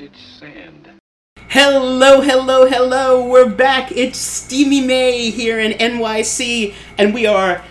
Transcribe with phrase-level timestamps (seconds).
[0.00, 0.88] vintage sand.
[1.48, 3.28] Hello, hello, hello.
[3.28, 3.92] We're back.
[3.92, 7.62] It's Steamy May here in NYC, and we are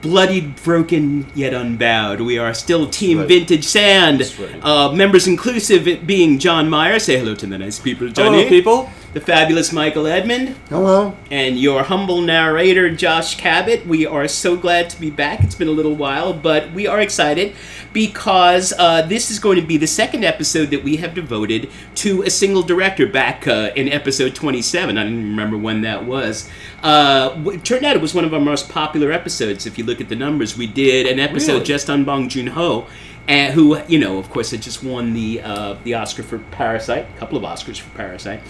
[0.00, 2.20] bloodied, broken, yet unbowed.
[2.20, 3.28] We are still Team Right.
[3.28, 4.20] Vintage Sand.
[4.36, 4.64] Right.
[4.64, 6.98] Uh, members inclusive, it being John Meyer.
[6.98, 8.38] Say hello to the nice people, Johnny.
[8.38, 8.90] Hello, people.
[9.14, 10.56] The fabulous Michael Edmond.
[10.68, 11.16] Hello.
[11.30, 13.86] and your humble narrator, Josh Cabot.
[13.86, 15.44] We are so glad to be back.
[15.44, 17.54] It's been a little while, but we are excited
[17.92, 22.22] because uh, this is going to be the second episode that we have devoted to
[22.22, 24.98] a single director back uh, in episode 27.
[24.98, 26.50] I didn't remember when that was.
[26.82, 29.64] Uh, it turned out it was one of our most popular episodes.
[29.64, 31.64] If you look at the numbers, we did an episode Really?
[31.66, 32.88] just on Bong Joon Ho.
[33.28, 37.06] And who, you know, of course, had just won the uh, the Oscar for Parasite,
[37.16, 38.42] a couple of Oscars for Parasite,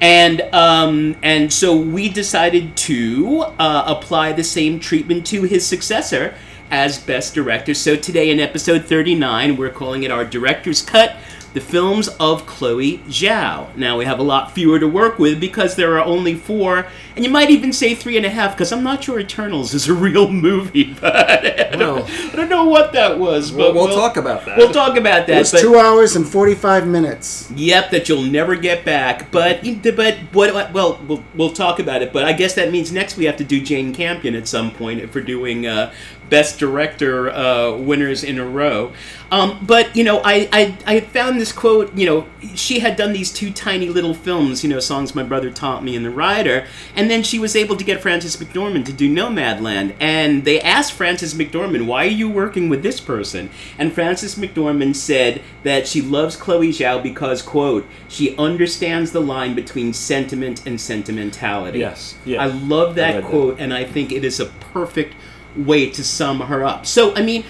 [0.00, 6.34] and um, and so we decided to uh, apply the same treatment to his successor
[6.70, 7.74] as best director.
[7.74, 11.16] So today in episode 39, we're calling it our director's cut.
[11.54, 13.74] The films of Chloe Zhao.
[13.76, 17.24] Now we have a lot fewer to work with because there are only four, and
[17.24, 19.94] you might even say three and a half because I'm not sure Eternals is a
[19.94, 23.52] real movie, but I don't, I don't know what that was.
[23.52, 24.58] Well, But we'll talk about that.
[24.58, 25.40] We'll talk about that.
[25.40, 27.50] It's two hours and 45 minutes.
[27.56, 29.30] Yep, that you'll never get back.
[29.30, 30.72] But but what?
[30.74, 32.12] Well, we'll we'll talk about it.
[32.12, 35.00] But I guess that means next we have to do Jane Campion at some point
[35.00, 35.92] if we're doing uh,
[36.28, 38.92] best director uh, winners in a row.
[39.30, 41.94] Um, but you know, I, I I found this quote.
[41.96, 44.62] You know, she had done these two tiny little films.
[44.62, 47.76] You know, songs my brother taught me and The Rider, and then she was able
[47.76, 49.94] to get Frances McDormand to do Nomadland.
[50.00, 54.96] And they asked Frances McDormand, "Why are you working with this person?" And Frances McDormand
[54.96, 60.80] said that she loves Chloe Zhao because, quote, she understands the line between sentiment and
[60.80, 61.80] sentimentality.
[61.80, 62.42] Yes, yeah.
[62.42, 63.24] I love I that that.
[63.24, 65.14] quote, and I think it is a perfect
[65.56, 66.86] way to sum her up.
[66.86, 67.44] So, I mean,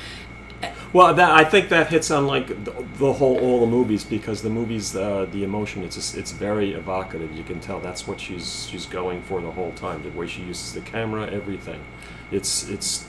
[0.92, 4.42] Well, that, I think that hits on like the, the whole all the movies because
[4.42, 7.32] the movies, uh, the emotion, it's just, it's very evocative.
[7.32, 10.02] You can tell that's what she's she's going for the whole time.
[10.02, 11.80] The way she uses the camera, everything.
[12.30, 13.06] It's it's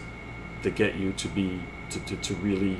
[0.63, 1.59] to get you to be
[1.91, 2.77] to, to, to really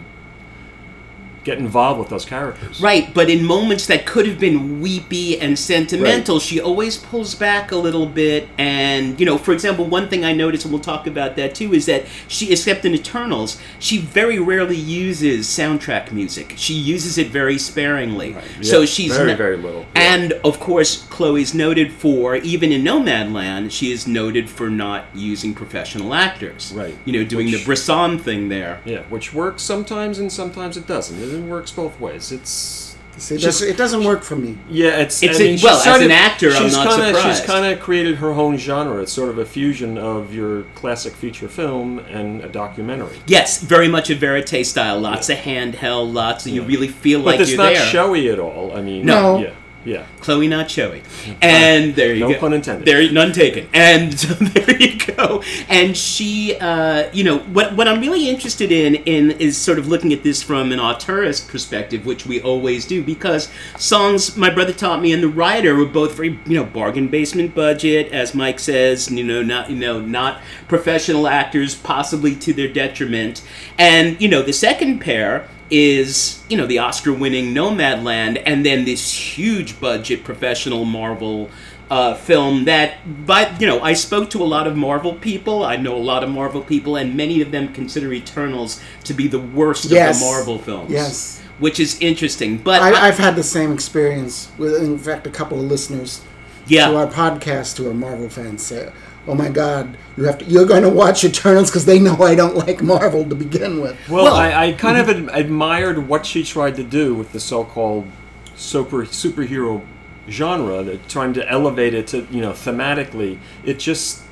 [1.48, 2.82] get involved with those characters.
[2.82, 7.72] Right, but in moments that could have been weepy and sentimental, she always pulls back
[7.72, 8.50] a little bit.
[8.58, 11.74] And, you know, for example, one thing I noticed, and we'll talk about that too,
[11.74, 16.54] is that she, except in Eternals, she very rarely uses soundtrack music.
[16.58, 18.36] She uses it very sparingly.
[18.62, 19.86] So Yeah, she's very, not- very little.
[19.96, 20.14] Yeah.
[20.14, 25.54] And, of course, Chloe's noted for, even in Nomadland, she is noted for not using
[25.54, 26.74] professional actors.
[26.76, 26.96] Right.
[27.06, 28.82] You know, doing Which- the Bresson thing there.
[28.84, 31.18] Yeah, which works sometimes and sometimes it doesn't.
[31.22, 32.32] It works both ways.
[32.32, 32.86] It's
[33.18, 34.60] See, it, doesn't, it doesn't work for me.
[34.70, 35.24] Yeah, it's.
[35.24, 37.38] It's I a- mean, she well, as an actor, I'm she's not kinda, surprised.
[37.40, 39.02] She's kind of created her own genre.
[39.02, 43.18] It's sort of a fusion of your classic feature film and a documentary.
[43.26, 45.00] Yes, very much a verite style.
[45.00, 47.86] Lots of handheld, lots of you really feel But like it's you're not there.
[47.88, 48.78] showy at all.
[48.78, 49.40] I mean, No.
[49.40, 49.54] yeah,
[49.88, 50.06] yeah.
[50.20, 51.02] Chloe not showy.
[51.42, 52.40] And there you No go.
[52.40, 52.86] pun intended.
[52.86, 53.70] There, none taken.
[53.74, 55.42] And so there you go.
[55.70, 59.88] And she, uh, you know, what what I'm really interested in in is sort of
[59.88, 64.74] looking at this from an auteurist perspective, which we always do, because songs my brother
[64.74, 68.60] taught me and the rider were both very, you know, bargain basement budget, as Mike
[68.60, 73.42] says, you know, not you know, not professional actors, possibly to their detriment.
[73.78, 79.12] And you know, the second pair is you know the Oscar-winning Nomadland, and then this
[79.38, 81.50] huge budget professional Marvel
[81.90, 85.64] uh, film that, but you know, I spoke to a lot of Marvel people.
[85.64, 89.28] I know a lot of Marvel people, and many of them consider Eternals to be
[89.28, 90.16] the worst Yes.
[90.18, 90.92] of the Marvel films.
[90.92, 91.42] Yes.
[91.60, 92.58] which is interesting.
[92.58, 96.22] But I, I've had the same experience with, in fact, a couple of listeners
[96.68, 98.92] yeah, to our podcast who are Marvel fans say,
[99.28, 102.36] "Oh my God, you have to, you're going to watch Eternals because they know I
[102.36, 106.26] don't like Marvel to begin with." Well, Well- I, I kind of ad- admired what
[106.26, 108.08] she tried to do with the so-called
[108.56, 109.82] super superhero
[110.30, 113.40] genre, that trying to elevate it to you know thematically.
[113.64, 114.24] It just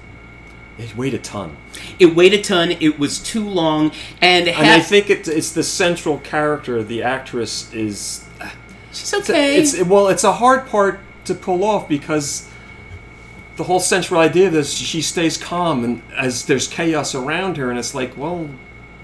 [0.77, 1.55] it weighed a ton,
[1.99, 2.71] it weighed a ton.
[2.71, 3.91] It was too long,
[4.21, 6.83] and, and I think it, it's the central character.
[6.83, 8.25] The actress is
[8.91, 9.55] she's okay.
[9.57, 12.49] It's well, it's a hard part to pull off because
[13.55, 17.69] the whole central idea of this she stays calm and as there's chaos around her,
[17.69, 18.49] and it's like, well,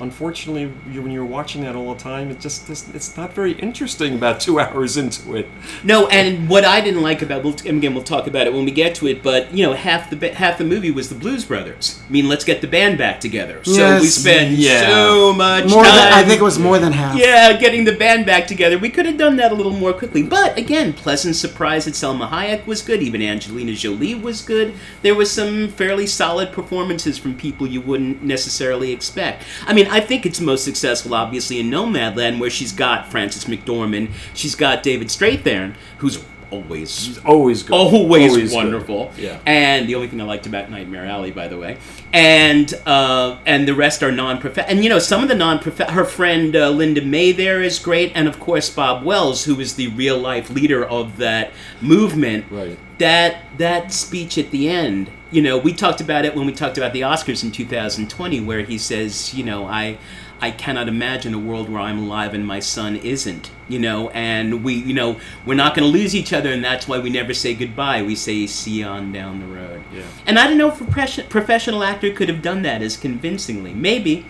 [0.02, 3.54] unfortunately, you, when you're watching that all the time, it just doesn't- it's not very
[3.54, 4.16] interesting.
[4.16, 5.48] About two hours into it,
[5.84, 8.66] No, and what I didn't like about we'll, and again we'll talk about it when
[8.66, 11.46] we get to it, but you know half the half the movie was the Blues
[11.46, 12.00] Brothers.
[12.08, 13.64] I mean, let's get the band back together.
[13.64, 14.14] So we Yes.
[14.16, 14.88] spend Yeah.
[14.90, 15.96] so much More time.
[15.96, 17.18] than, I think it was more than half.
[17.18, 18.78] Yeah, getting the band back together.
[18.78, 20.24] We could have done that a little more quickly.
[20.24, 23.02] But again, pleasant surprise that Salma Hayek was good.
[23.02, 24.74] Even Angelina Jolie was good.
[25.02, 29.44] There was some fairly solid performances from people you wouldn't necessarily expect.
[29.68, 34.10] I mean, I think it's most successful, obviously, in Nomadland, where she's got Frances McDormand,
[34.34, 37.74] she's got David Strathairn, who's always He's always good.
[37.74, 38.52] always, good.
[38.56, 39.12] wonderful.
[39.18, 39.40] Yeah.
[39.46, 41.78] And the only thing I liked about Nightmare Alley, by the way,
[42.14, 44.58] and uh, and the rest are non-prof.
[44.60, 45.80] And you know, some of the non-prof.
[45.90, 49.76] Her friend uh, Linda May there is great, and of course Bob Wells, who is
[49.76, 51.52] the real life leader of that
[51.82, 52.46] movement.
[52.52, 52.78] Right.
[53.00, 55.10] That that speech at the end.
[55.32, 58.62] You know, we talked about it when we talked about the Oscars in 2020, where
[58.64, 59.98] he says, you know, I.
[60.42, 64.64] I cannot imagine a world where I'm alive and my son isn't, you know, and
[64.64, 67.34] we, you know, we're not going to lose each other, and that's why we never
[67.34, 68.02] say goodbye.
[68.02, 69.84] We say see you on down the road.
[69.94, 70.02] Yeah.
[70.26, 73.74] And I don't know if a profession- professional actor could have done that as convincingly.
[73.74, 74.26] Maybe.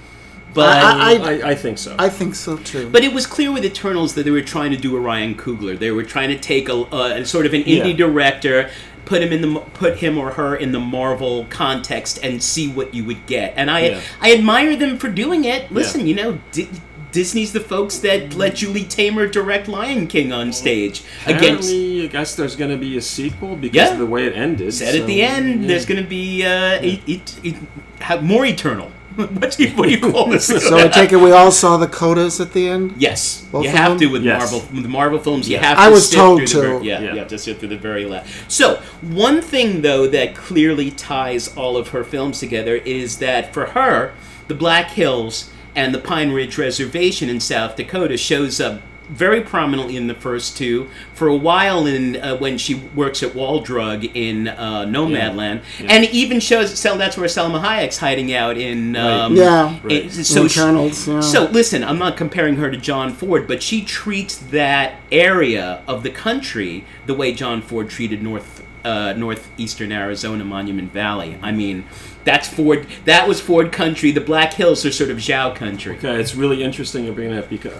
[0.53, 0.83] But.
[0.83, 1.95] I- I, I think so.
[1.97, 2.89] I think so too.
[2.89, 5.79] but it was clear with Eternals that they were trying to do a Ryan Coogler.
[5.79, 8.05] They were trying to take a, a sort of an indie Yeah.
[8.05, 8.69] director,
[9.11, 12.93] put him in the put him or her in the Marvel context, and see what
[12.93, 13.53] you would get.
[13.57, 14.01] And I Yeah.
[14.21, 15.69] I admire them for doing it.
[15.69, 16.39] Listen, you know.
[16.53, 16.69] Di-
[17.11, 22.07] Disney's the folks that let Julie Taymor direct Lion King on stage against Apparently, I
[22.07, 23.91] guess there's going to be a sequel because Yeah.
[23.91, 24.73] of the way it ended.
[24.73, 25.67] said so, at the end yeah.
[25.67, 27.55] there's going to be uh, it, it, it,
[27.99, 28.93] have more eternal.
[29.15, 30.47] what, do you, what do you call this?
[30.67, 32.93] so I take it we all saw the codas at the end.
[32.97, 33.99] yes, Both you have them?
[33.99, 34.51] to with Yes.
[34.51, 35.49] Marvel with Marvel films.
[35.49, 35.63] You Yeah.
[35.65, 35.77] have.
[35.77, 36.77] to I was sit told through the to.
[36.79, 37.13] ver- yeah, Yeah.
[37.13, 38.29] you have to sit through the very last.
[38.51, 43.67] So one thing though that clearly ties all of her films together is that for
[43.67, 44.13] her,
[44.47, 48.81] the Black Hills and the Pine Ridge Reservation in South Dakota shows up
[49.11, 50.89] very prominently in the first two.
[51.13, 55.87] For a while, in uh, when she works at Wall Drug in uh, Nomadland, Yeah.
[55.89, 56.77] and even shows.
[56.79, 58.95] So that's where Salma Hayek's hiding out in.
[58.95, 59.75] Um, Yeah.
[59.75, 60.11] it- Right.
[60.11, 61.19] so she- yeah.
[61.21, 66.03] so listen, I'm not comparing her to John Ford, but she treats that area of
[66.03, 71.37] the country the way John Ford treated North uh, northeastern Arizona, Monument Valley.
[71.43, 71.83] I mean,
[72.23, 72.87] that's Ford.
[73.05, 74.09] That was Ford country.
[74.09, 75.97] The Black Hills are sort of Zhao country.
[75.97, 77.73] Okay, it's really interesting you bring that because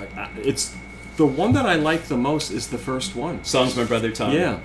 [0.44, 0.76] it's
[1.18, 3.44] the one that I like the most is the first one.
[3.44, 4.32] Songs my brother taught.
[4.34, 4.40] me.
[4.40, 4.60] Yeah.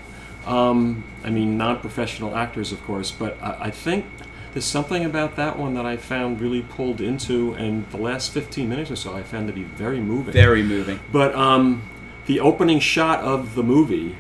[0.46, 4.06] Um, I mean, non-professional actors, of course, but I, I think
[4.52, 8.69] there's something about that one that I found really pulled into, and the last 15
[8.69, 10.32] minutes or so I found to be very moving.
[10.32, 11.00] very moving.
[11.12, 11.82] But um,
[12.26, 14.16] the opening shot of the movie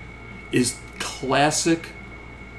[0.52, 1.88] is classic,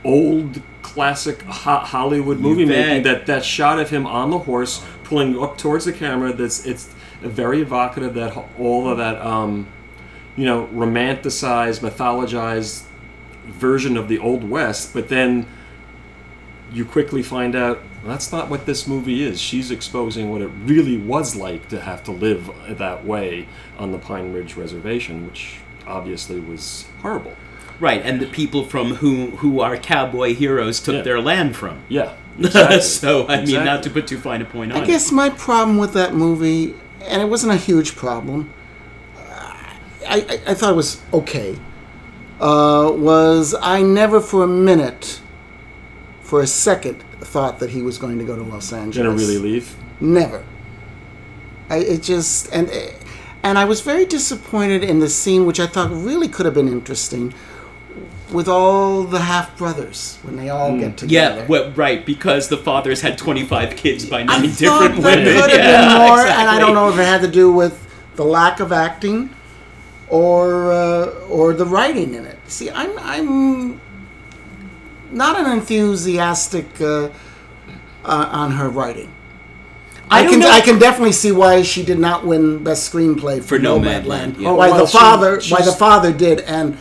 [0.04, 3.04] old classic ho- Hollywood movie making.
[3.04, 6.34] That that shot of him on the horse pulling up towards the camera.
[6.34, 8.14] That's it's very evocative.
[8.16, 9.68] That ho- all of that um,
[10.36, 12.84] you know romanticized, mythologized
[13.46, 14.94] version of the old west.
[14.94, 15.48] But then
[16.72, 19.40] you quickly find out that's not what this movie is.
[19.40, 23.48] She's exposing what it really was like to have to live that way
[23.78, 27.34] on the Pine Ridge Reservation, which obviously was horrible.
[27.80, 31.02] Right, and the people from who who our cowboy heroes took Yeah.
[31.04, 31.82] their land from.
[31.90, 32.14] Yeah.
[32.40, 32.82] exactly.
[32.82, 34.82] so I mean, not to put too fine a point on it.
[34.82, 34.88] I it.
[34.88, 36.76] guess my problem with that movie,
[37.08, 38.54] and it wasn't a huge problem.
[40.08, 41.58] I, I, I thought it was okay.
[42.40, 45.22] Uh, was I never for a minute,
[46.22, 48.98] for a second, thought that he was going to go to Los Angeles.
[48.98, 49.76] Gonna really leave?
[50.00, 50.44] Never.
[51.70, 52.70] I it just and
[53.44, 56.68] and I was very disappointed in the scene, which I thought really could have been
[56.68, 57.34] interesting,
[58.32, 61.40] with all the half brothers when they all get together.
[61.42, 65.26] Yeah, well, right, because the fathers had 25 kids by nine thought different women.
[65.42, 67.84] could have Yeah, been more, and I don't know if it had to do with
[68.16, 69.30] the lack of acting
[70.10, 72.38] or uh, or the writing in it.
[72.48, 73.80] See, I'm I'm
[75.12, 77.10] not an enthusiastic uh,
[78.04, 79.14] uh, on her writing.
[80.10, 80.50] I I, can know.
[80.50, 84.52] I can definitely see why she did not win best screenplay for, For Nomadland, yeah.
[84.52, 86.78] Why Well, the she- father why the father did and.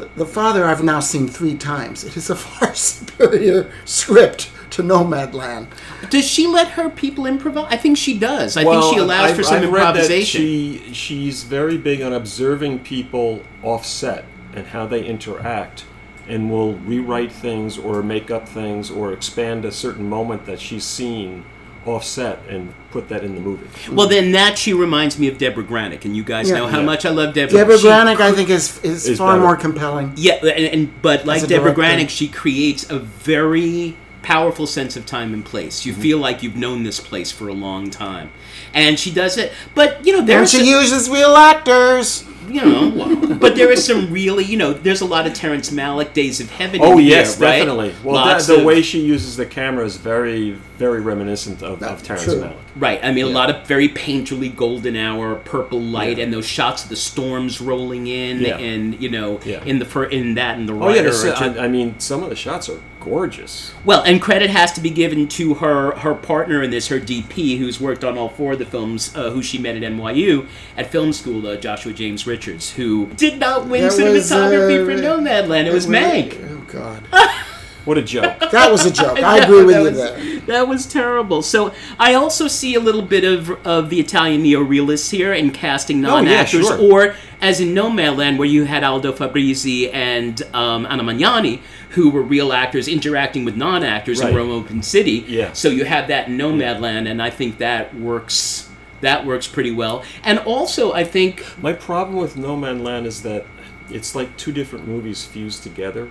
[0.00, 2.04] The- The father I've now seen three times.
[2.04, 5.66] It is a far superior script to Nomadland.
[6.10, 7.66] Does she let her people improvise?
[7.70, 8.56] I think she does.
[8.56, 10.40] I Well, think she allows I've- for some I've read that improvisation.
[10.40, 15.84] she she's very big on observing people offset and how they interact,
[16.28, 20.84] and will rewrite things or make up things or expand a certain moment that she's
[20.84, 21.44] seen
[21.86, 23.66] offset and put that in the movie.
[23.92, 26.56] well, then that she reminds me of Deborah Granik, and you guys Yeah.
[26.58, 26.84] know how Yeah.
[26.84, 27.58] much I love Deborah.
[27.58, 29.42] Deborah She- Granik, I think, is is, Is far better.
[29.42, 30.12] more compelling.
[30.16, 32.04] Yeah, and, and but like Deborah director.
[32.04, 35.86] Granik, she creates a very powerful sense of time and place.
[35.86, 36.02] You mm-hmm.
[36.02, 38.30] feel like you've known this place for a long time,
[38.74, 39.52] and she does it.
[39.74, 42.24] But you know, And there's she uses real actors.
[42.50, 46.12] You know, but there is some really, you know, there's a lot of Terrence Malick
[46.12, 46.80] Days of Heaven.
[46.82, 47.58] Oh in yes, here, right?
[47.58, 47.94] definitely.
[48.04, 51.72] Well, Lots that, the of- way she uses the camera is very, very reminiscent of,
[51.74, 52.34] of That's Terrence true.
[52.42, 52.56] Malick.
[52.76, 53.00] Right.
[53.02, 56.24] I mean, a lot of very painterly golden hour, purple light, Yeah.
[56.24, 58.58] and those shots of the storms rolling in, Yeah.
[58.58, 59.62] and you know, Yeah.
[59.64, 61.10] in the fir- in that and the Oh yeah, rider.
[61.10, 63.72] the, are I, I mean, some of the shots are gorgeous.
[63.84, 67.58] well, and credit has to be given to her her partner in this, her DP,
[67.58, 70.90] who's worked on all four of the films, uh, who she met at NYU at
[70.90, 75.02] film school, uh, Joshua James Richards, who did not win That was, cinematography uh, for
[75.02, 75.66] Nomadland.
[75.66, 76.38] It was Mank.
[76.50, 77.02] Oh God,
[77.84, 78.38] What a joke!
[78.52, 79.22] that was a joke.
[79.22, 80.40] I know, agree with that you was, there.
[80.40, 81.42] That was terrible.
[81.42, 86.04] So I also see a little bit of of the Italian neorealists here in casting
[86.04, 86.78] Oh, yeah, non-actors, sure.
[86.78, 91.60] or as in Nomadland, where you had Aldo Fabrizi and um, Anna Magnani,
[91.90, 94.36] who were real actors interacting with non-actors in Right.
[94.36, 95.24] Rome Open City.
[95.26, 95.52] Yeah.
[95.54, 98.68] So you have that in Nomadland, and I think that works.
[99.00, 100.04] That works pretty well.
[100.22, 103.46] And also, I think My problem with Nomadland is that
[103.88, 106.10] it's like two different movies fused together.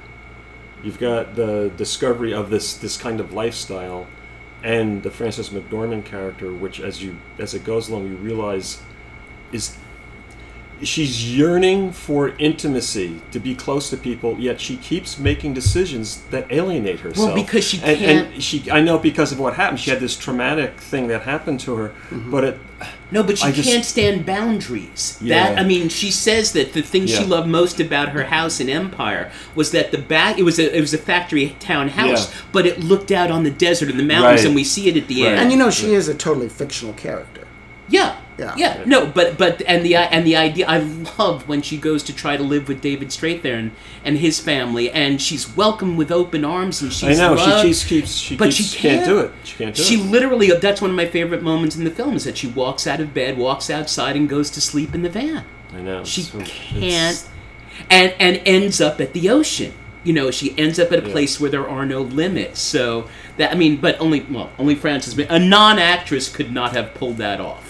[0.84, 4.08] You've got the discovery of this this kind of lifestyle,
[4.64, 8.82] and the Frances McDormand character, which as you as it goes along, you realize
[9.52, 9.78] is
[10.84, 16.50] she's yearning for intimacy to be close to people yet she keeps making decisions that
[16.52, 19.80] alienate herself well because she and, can't- and she i know because of what happened
[19.80, 22.32] she had this traumatic thing that happened to her mm-hmm.
[22.32, 22.60] but it
[23.12, 25.18] No, but she I can't stand boundaries.
[25.20, 25.50] Yeah.
[25.56, 28.70] That I mean, she says that the thing she loved most about her house in
[28.70, 32.42] Empire was that the back it was a it was a factory town house, Yeah.
[32.52, 34.46] but it looked out on the desert and the mountains, Right.
[34.46, 35.32] and we see it at the Right.
[35.32, 35.40] end.
[35.42, 37.42] And you know, she is a totally fictional character.
[37.90, 38.16] yeah.
[38.40, 38.54] Yeah.
[38.58, 40.78] Yeah, no, but but and the and the idea I
[41.20, 43.72] love when she goes to try to live with David Strathairn and
[44.06, 47.62] and his family, and she's welcomed with open arms, and i she's know loved.
[47.62, 49.26] she keeps keeps she But keeps, she can't do can't.
[49.42, 51.92] it she can't do She it literally, that's one of my favorite moments in the
[51.92, 55.02] film, is that she walks out of bed, walks outside, and goes to sleep in
[55.02, 55.44] the van.
[55.74, 57.28] i know She It's- can't,
[57.90, 59.74] and and ends up at the ocean.
[60.04, 61.12] You know, she ends up at a Yeah.
[61.12, 62.62] place where there are no limits.
[62.62, 67.18] So that I mean, but only well, only Frances, a non-actress could not have pulled
[67.18, 67.69] that off.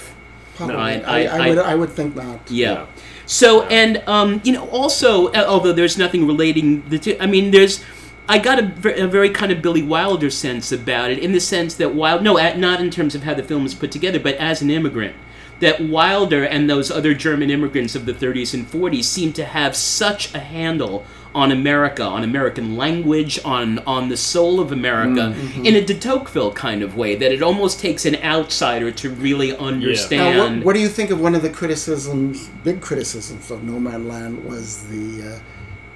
[0.68, 0.76] Probably.
[0.76, 2.40] I- I, I- I, would, I would think not.
[2.52, 2.72] Yeah.
[2.74, 2.86] Yeah.
[3.26, 3.70] So Yeah.
[3.70, 7.84] and um, you know, also uh, although there's nothing relating the two, I mean, there's.
[8.32, 11.74] I got a, a very kind of Billy Wilder sense about it, in the sense
[11.76, 14.36] that Wilder, no, at- not in terms of how the film is put together, but
[14.36, 15.16] as an immigrant,
[15.62, 19.76] that Wilder and those other German immigrants of the 30s and 40s seem to have
[19.76, 21.06] such a handle
[21.36, 26.52] on America, on American language, on on the soul of America, in a de Tocqueville
[26.54, 30.38] kind of way, that it almost takes an outsider to really understand.
[30.38, 34.44] Now, what, what do you think of one of the criticisms, big criticisms of Nomadland
[34.44, 35.40] was the uh,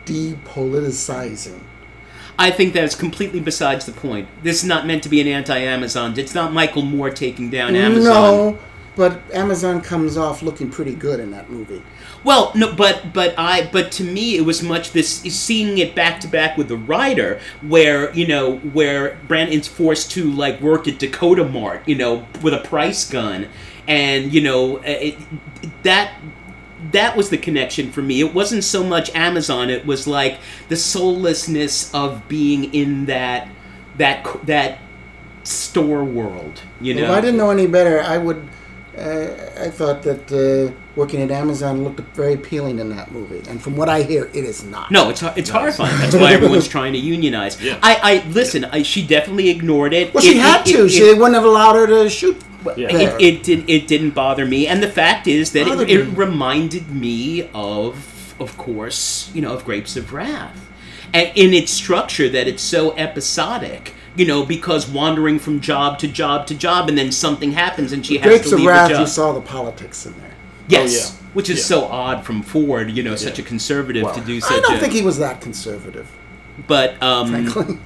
[0.06, 1.60] depoliticizing?
[2.38, 4.28] I think that's completely besides the point.
[4.44, 6.18] This is not meant to be an anti-Amazon.
[6.18, 8.04] It's not Michael Moore taking down Amazon.
[8.04, 8.60] No,
[8.96, 11.84] but Amazon comes off looking pretty good in that movie.
[12.24, 16.20] Well, no, but but I but to me it was much this seeing it back
[16.22, 21.00] to back with the rider where you know where Brandon's forced to like work at
[21.00, 23.50] Dakota Mart, you know, with a price gun,
[23.88, 25.18] and you know it,
[25.84, 26.14] that
[26.92, 28.20] that was the connection for me.
[28.20, 30.40] It wasn't so much Amazon; it was like
[30.70, 33.50] the soullessness of being in that
[33.98, 34.80] that that
[35.44, 36.62] store world.
[36.80, 38.48] You know, If I didn't know any better, I would.
[38.98, 43.60] Uh, I thought that uh, working at Amazon looked very appealing in that movie, and
[43.62, 44.92] from what I hear, it is not.
[44.92, 45.98] No, it's it's horrifying.
[45.98, 47.60] That's why everyone's trying to unionize.
[47.62, 47.80] Yeah.
[47.82, 48.66] I, I listen.
[48.66, 50.14] I, she definitely ignored it.
[50.14, 50.86] Well, she It- had it- to.
[50.86, 52.38] it- she it- wouldn't have allowed her to shoot.
[52.78, 52.92] Yeah.
[52.94, 53.16] there.
[53.18, 56.90] it, it did it didn't bother me, and the fact is that it, it reminded
[56.92, 60.70] me of, of course, you know, of Grapes of Wrath,
[61.14, 63.94] and in its structure that it's so episodic.
[64.16, 68.06] You know, because wandering from job to job to job, and then something happens, and
[68.06, 70.32] she has Grapes to of leave Wrath, her you saw the politics in there.
[70.68, 71.30] yes, Oh, yeah.
[71.34, 71.64] which is Yeah.
[71.66, 72.92] so odd from Ford.
[72.92, 74.52] You know, such a conservative Well, to do such.
[74.52, 76.08] I don't a, think he was that conservative,
[76.68, 77.80] but um, frankly.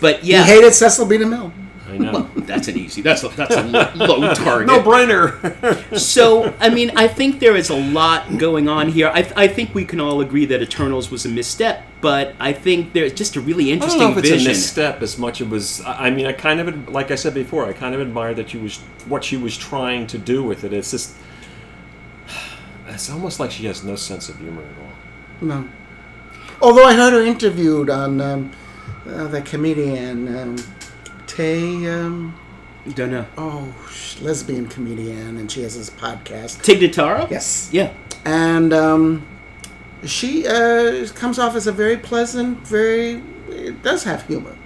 [0.00, 1.16] but yeah, He hated Cecil B.
[1.16, 1.52] DeMille.
[1.92, 3.02] I know That's an easy.
[3.02, 4.66] That's a, that's a low, low target.
[4.68, 9.08] no brainer so, I mean, I think there is a lot going on here.
[9.08, 12.92] I, I think we can all agree that Eternals was a misstep, but I think
[12.92, 15.46] there's just a really I interesting don't know if it's a misstep as much as
[15.46, 15.80] it was.
[15.82, 18.50] I I mean, I kind of, like I said before, I kind of admire that
[18.50, 20.72] she was what she was trying to do with it.
[20.72, 21.14] It's just,
[22.88, 24.92] it's almost like she has no sense of humor at all.
[25.40, 25.68] No.
[26.60, 28.52] Although I heard her interviewed on um,
[29.06, 30.56] uh, the comedian um,
[31.36, 31.88] Tay.
[31.88, 32.38] Um,
[32.94, 33.26] Don't know.
[33.38, 36.62] oh, sh- lesbian comedian, and she has this podcast.
[36.62, 37.30] Tig Notaro?
[37.30, 37.68] Yes.
[37.72, 37.92] Yeah.
[38.24, 39.26] and um,
[40.04, 44.56] she uh, comes off as a very pleasant, very it does have humor.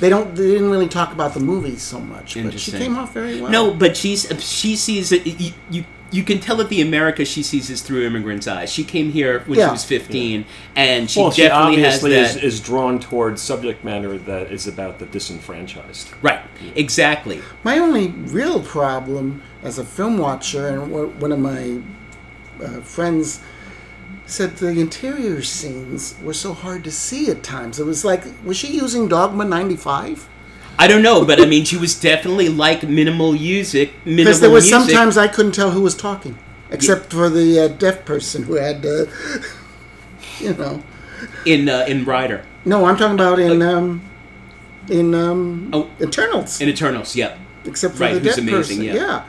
[0.00, 0.34] They don't.
[0.34, 2.80] They didn't really talk about the movies so much, but she Interesting.
[2.80, 3.50] came off very well.
[3.52, 5.24] No, but she's she sees it.
[5.24, 5.84] You, you
[6.14, 8.70] you can tell that the America she sees is through immigrants' eyes.
[8.72, 9.66] She came here when Yeah.
[9.68, 10.44] she was 15,
[10.76, 12.44] and she well, she definitely has obviously that.
[12.44, 16.08] is, is drawn towards subject matter that is about the disenfranchised.
[16.22, 16.40] right,
[16.76, 17.40] exactly.
[17.64, 21.80] My only real problem as a film watcher, and one one of my
[22.64, 23.40] uh, friends
[24.26, 27.78] said the interior scenes were so hard to see at times.
[27.80, 30.28] It was like, was she using Dogma 95?
[30.78, 33.92] I don't know, but I mean, she was definitely like minimal music.
[34.04, 34.80] Minimal Because there was music.
[34.90, 36.36] sometimes I couldn't tell who was talking,
[36.70, 39.06] except for the uh, deaf person who had, uh,
[40.40, 40.82] you know.
[41.46, 44.02] in uh, in Rider, No, I'm talking about in um,
[44.88, 45.88] in um, Oh.
[46.00, 46.60] Eternals.
[46.60, 47.14] in Eternals.
[47.16, 47.38] Yep.
[47.66, 48.96] except for Right, the deaf amazing, person.
[48.96, 49.24] yeah.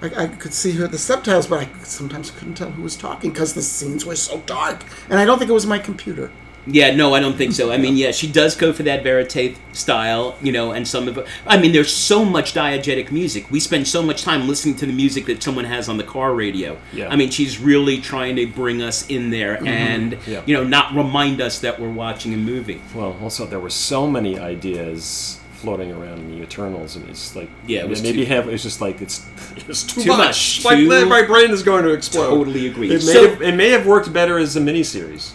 [0.00, 3.30] I, I could see her the subtitles, but I sometimes couldn't tell who was talking
[3.32, 6.30] because the scenes were so dark, and I don't think it was my computer.
[6.70, 7.72] Yeah, no, I don't think so.
[7.72, 11.16] I mean, yeah, she does go for that verite style, you know, and some of
[11.18, 11.26] it.
[11.46, 13.50] I mean, there's so much diegetic music.
[13.50, 16.34] We spend so much time listening to the music that someone has on the car
[16.34, 16.76] radio.
[16.92, 17.08] Yeah.
[17.08, 20.30] I mean, she's really trying to bring us in there and, Mm-hmm.
[20.30, 20.42] Yeah.
[20.46, 22.80] you know, not remind us that we're watching a movie.
[22.94, 27.50] Well, also there were so many ideas floating around in the Eternals, and it's like
[27.66, 29.26] Yeah, it was maybe too- have it's just like it's
[29.68, 30.18] it's too, Too much.
[30.18, 32.28] much, My, too- my brain is going to explode.
[32.30, 32.88] Totally agree.
[32.88, 35.32] It may, So- have, it may have worked better as a miniseries.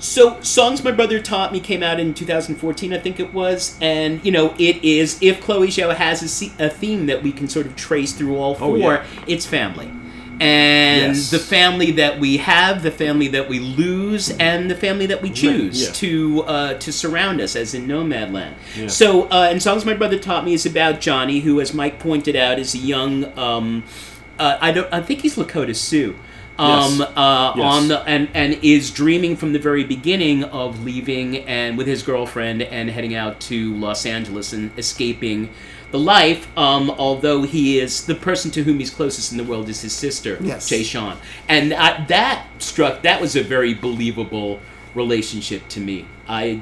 [0.00, 3.76] So, Songs My Brother Taught Me came out in 2014, I think it was.
[3.80, 7.48] And, you know, it is, if Chloe Zhao has a, a theme that we can
[7.48, 9.04] sort of trace through all four, Oh, yeah.
[9.26, 9.90] it's family.
[10.40, 11.30] And Yes.
[11.32, 15.30] the family that we have, the family that we lose, and the family that we
[15.30, 15.92] choose yeah.
[15.94, 18.52] to uh, to surround us, as in Nomadland.
[18.76, 18.86] Yeah.
[18.86, 22.36] So, uh, and Songs My Brother Taught Me is about Johnny, who, as Mike pointed
[22.36, 23.82] out, is a young, um,
[24.38, 26.14] uh, I don't, I think he's Lakota Sioux.
[26.58, 27.08] Um, Yes.
[27.16, 27.64] uh, Yes.
[27.64, 32.02] on the and and is dreaming from the very beginning of leaving and with his
[32.02, 35.50] girlfriend and heading out to Los Angeles and escaping
[35.92, 36.48] the life.
[36.58, 39.92] Um, although he is the person to whom he's closest in the world is his
[39.92, 40.68] sister, Yes.
[40.68, 41.16] Jashaun,
[41.48, 44.58] and I, that struck that was a very believable
[44.94, 46.06] relationship to me.
[46.28, 46.60] I,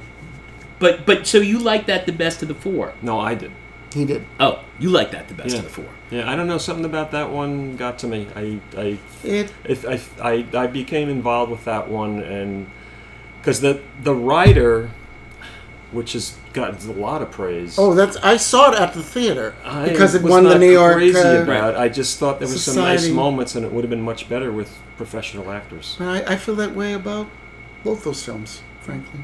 [0.79, 2.93] but but so you like that the best of the four?
[3.01, 3.51] No, I did.
[3.95, 4.27] He did.
[4.39, 5.59] Oh, you like that the best Yeah.
[5.61, 5.87] of the four?
[6.11, 6.59] Yeah, I don't know.
[6.59, 8.29] Something about that one got to me.
[8.35, 12.71] I I It if I, I, I became involved with that one and
[13.41, 14.91] because the the rider
[15.93, 19.55] which has gotten a lot of praise oh, that's I saw it at the theater
[19.65, 20.97] I because it was won the New York.
[20.97, 23.91] crazy uh, about I just thought there was some nice moments and it would have
[23.91, 27.29] been much better with professional actors and I, I feel that way about
[27.87, 29.21] both those films, frankly.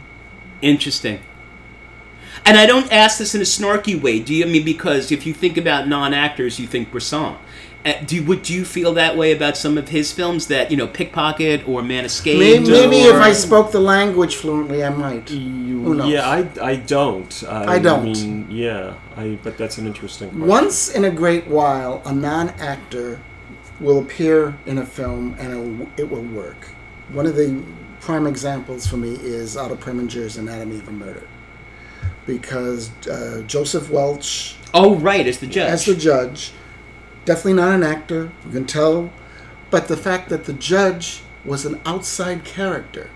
[0.62, 1.20] Interesting.
[2.44, 4.18] And I don't ask this in a snarky way.
[4.20, 4.44] Do you?
[4.44, 7.36] I mean, because if you think about non-actors, you think Bresson.
[7.84, 10.76] Uh, do you, would you feel that way about some of his films that you
[10.76, 12.38] know, Pickpocket or Man Escaped?
[12.38, 15.28] Maybe, maybe if I spoke the language fluently, I might.
[15.28, 16.08] Who knows?
[16.08, 18.04] yeah I, I don't I, I don't.
[18.04, 20.46] mean yeah I but that's an interesting question.
[20.46, 23.20] Once in a great while, a non-actor
[23.80, 26.68] will appear in a film and it'll, it will work.
[27.08, 27.64] One of the
[28.00, 31.26] prime examples for me is Otto Preminger's Anatomy of a Murder,
[32.26, 35.70] because uh, Joseph Welch Oh, right, as the judge.
[35.70, 36.52] as the judge,
[37.26, 38.32] definitely not an actor.
[38.46, 39.10] You can tell,
[39.70, 43.10] but the fact that the judge was an outside character,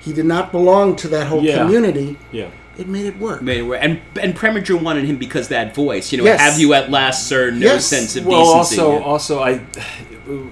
[0.00, 1.58] he did not belong to that whole Yeah.
[1.58, 2.18] community.
[2.32, 2.48] yeah
[2.78, 3.40] It made it work.
[3.40, 3.78] Made it work.
[3.82, 6.12] and and Preminger wanted him because that voice.
[6.12, 6.40] You know, Yes.
[6.40, 7.50] have you at last, sir?
[7.50, 7.86] No Yes.
[7.86, 8.82] sense of well decency.
[8.82, 9.60] also also I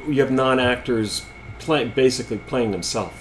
[0.09, 1.23] you have non-actors
[1.59, 3.15] play, basically playing themselves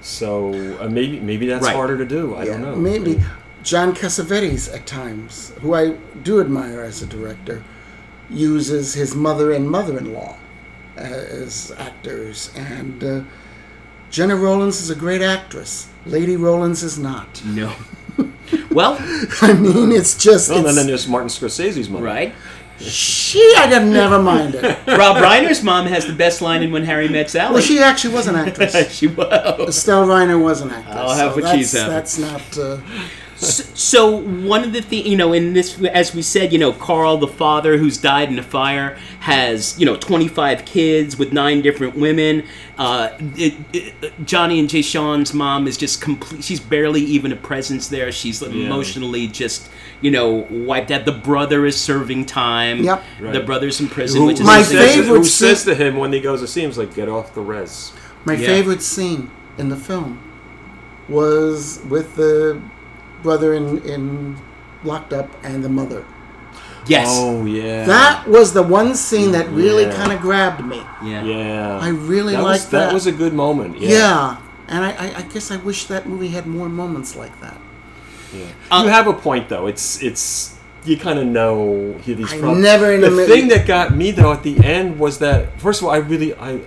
[0.00, 1.74] so uh, maybe maybe that's Right.
[1.76, 3.20] harder to do I don't know Maybe
[3.62, 5.90] John Cassavetes at times, who I
[6.22, 7.62] do admire as a director,
[8.30, 10.36] uses his mother and mother-in-law
[10.96, 13.20] as actors, and uh,
[14.10, 15.88] Gena Rowlands is a great actress.
[16.06, 17.42] Lady Rowlands is not.
[17.44, 17.74] no.
[18.70, 18.96] well,
[19.42, 22.04] I mean, it's just Well, and then there's Martin Scorsese's mother.
[22.04, 22.34] right.
[22.80, 23.54] She.
[23.58, 24.62] I got never mind it.
[24.86, 27.54] Rob Reiner's mom has the best line in When Harry Met Sally.
[27.54, 28.92] Well, she actually was an actress.
[28.96, 29.68] she was.
[29.68, 30.96] Estelle Reiner was an actress.
[30.96, 32.32] I'll have so what she's that's, having.
[32.32, 32.64] That's not.
[32.64, 32.80] Uh,
[33.40, 37.16] So one of the things, you know, in this, as we said, you know, Carl,
[37.16, 41.96] the father who's died in a fire, has you know 25 kids with nine different
[41.96, 42.44] women.
[42.76, 46.44] Uh, it, it, Johnny and Jashaun's mom is just complete.
[46.44, 48.12] She's barely even a presence there.
[48.12, 51.04] She's emotionally just you know wiped out.
[51.04, 52.82] The brother is serving time.
[52.84, 53.04] Yep.
[53.18, 53.46] The Right.
[53.46, 55.84] brother's in prison, Who, which is My who something- says, favorite who says scene- to
[55.84, 57.92] him when he goes to see him, like, get off the res.
[58.24, 58.46] My Yeah.
[58.46, 60.18] favorite scene in the film
[61.08, 62.60] was with the
[63.22, 64.36] brother in, in
[64.84, 66.04] Locked Up and the mother.
[66.86, 67.08] Yes.
[67.10, 67.84] Oh, yeah.
[67.84, 69.94] That was the one scene that really Yeah.
[69.96, 70.82] kind of grabbed me.
[71.04, 71.22] Yeah.
[71.22, 71.78] Yeah.
[71.80, 72.86] I really that liked was, that.
[72.86, 73.78] That was a good moment.
[73.80, 73.88] Yeah.
[73.90, 74.36] Yeah.
[74.68, 77.58] And I, I, I guess I wish that movie had more moments like that.
[78.32, 78.46] Yeah.
[78.70, 79.66] Uh, you have a point, though.
[79.66, 82.62] It's it's you kind of know he, these I problems.
[82.62, 85.60] never in the a mi- thing that got me though at the end was that
[85.60, 86.60] first of all, I really I.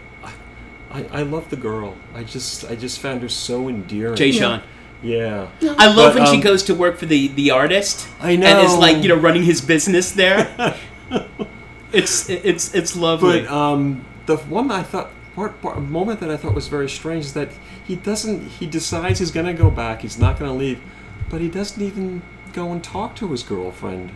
[0.92, 1.96] I, I love the girl.
[2.14, 4.16] I just I just found her so endearing.
[4.16, 4.62] Jashaun.
[5.02, 5.48] Yeah.
[5.62, 8.08] I love But, when she um, goes to work for the the artist.
[8.22, 8.46] I know.
[8.46, 10.54] And is like you know running his business there.
[11.92, 13.42] it's it's it's lovely.
[13.42, 17.26] But um, the one I thought part, part moment that I thought was very strange
[17.26, 17.50] is that
[17.86, 18.48] he doesn't.
[18.48, 20.02] He decides he's going to go back.
[20.02, 20.80] He's not going to leave,
[21.30, 22.22] but he doesn't even
[22.54, 24.12] go and talk to his girlfriend.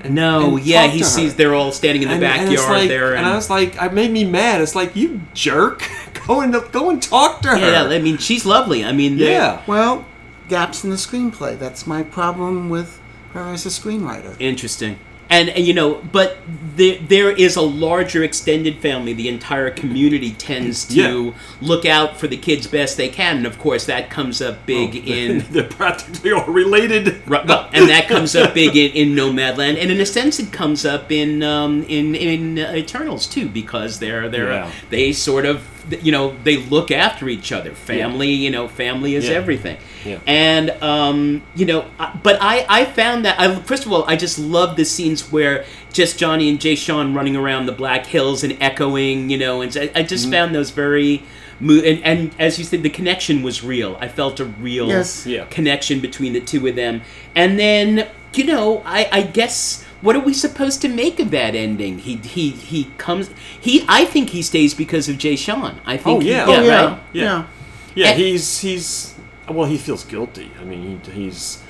[0.00, 1.10] And, no, and yeah, he to her.
[1.10, 3.80] sees they're all standing in the And- and backyard like- there, and I was like,
[3.80, 4.60] I made me mad.
[4.60, 5.88] It's like you jerk,
[6.26, 7.56] go and go and talk to her.
[7.58, 8.84] yeah, I mean she's lovely.
[8.84, 9.62] I mean, yeah.
[9.66, 10.04] Well,
[10.48, 11.58] gaps in the screenplay.
[11.58, 12.98] That's my problem with
[13.34, 14.34] her as a screenwriter.
[14.40, 14.98] Interesting.
[15.32, 16.36] And, and you know, but
[16.76, 19.14] there, there is a larger extended family.
[19.14, 21.32] The entire community tends to Yeah.
[21.62, 24.94] look out for the kids best they can, and of course that comes up big
[25.08, 27.22] in They're practically all related.
[27.26, 30.52] Right, well, and that comes up big in, in Nomadland, and in a sense, it
[30.52, 34.70] comes up in um, in in uh, Eternals too, because they're they're Yeah.
[34.90, 35.62] they sort of
[36.02, 37.72] you know they look after each other.
[37.74, 39.34] Family, you know, family is Yeah.
[39.36, 39.76] everything.
[40.04, 40.18] Yeah.
[40.26, 41.84] And um, you know,
[42.22, 45.64] but I I found that I first of all I just love the scenes where
[45.92, 49.90] just Johnny and Jashaun running around the Black Hills and echoing, you know, and I,
[49.94, 50.32] I just Mm-hmm.
[50.32, 51.22] found those very.
[51.60, 53.96] And, and as you said, the connection was real.
[54.00, 55.26] I felt a real Yes.
[55.28, 55.44] Yeah.
[55.44, 57.02] connection between the two of them.
[57.36, 61.54] And then, you know, I, I guess what are we supposed to make of that
[61.54, 61.98] ending?
[61.98, 63.30] He he he comes.
[63.60, 65.76] He I think he stays because of Jashaun.
[65.86, 66.16] I think.
[66.18, 66.46] Oh, he- yeah.
[66.48, 66.98] yeah, Oh, yeah, right.
[67.12, 67.22] Yeah.
[67.24, 67.46] yeah.
[67.94, 69.14] Yeah, And- he's he's
[69.48, 70.50] well, he feels guilty.
[70.60, 71.62] I mean, he, he's.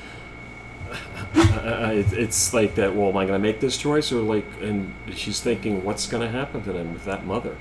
[1.34, 2.94] Uh, it, it's like that.
[2.94, 6.22] Well, am I going to make this choice, or like, and she's thinking, what's going
[6.22, 7.56] to happen to them with that mother?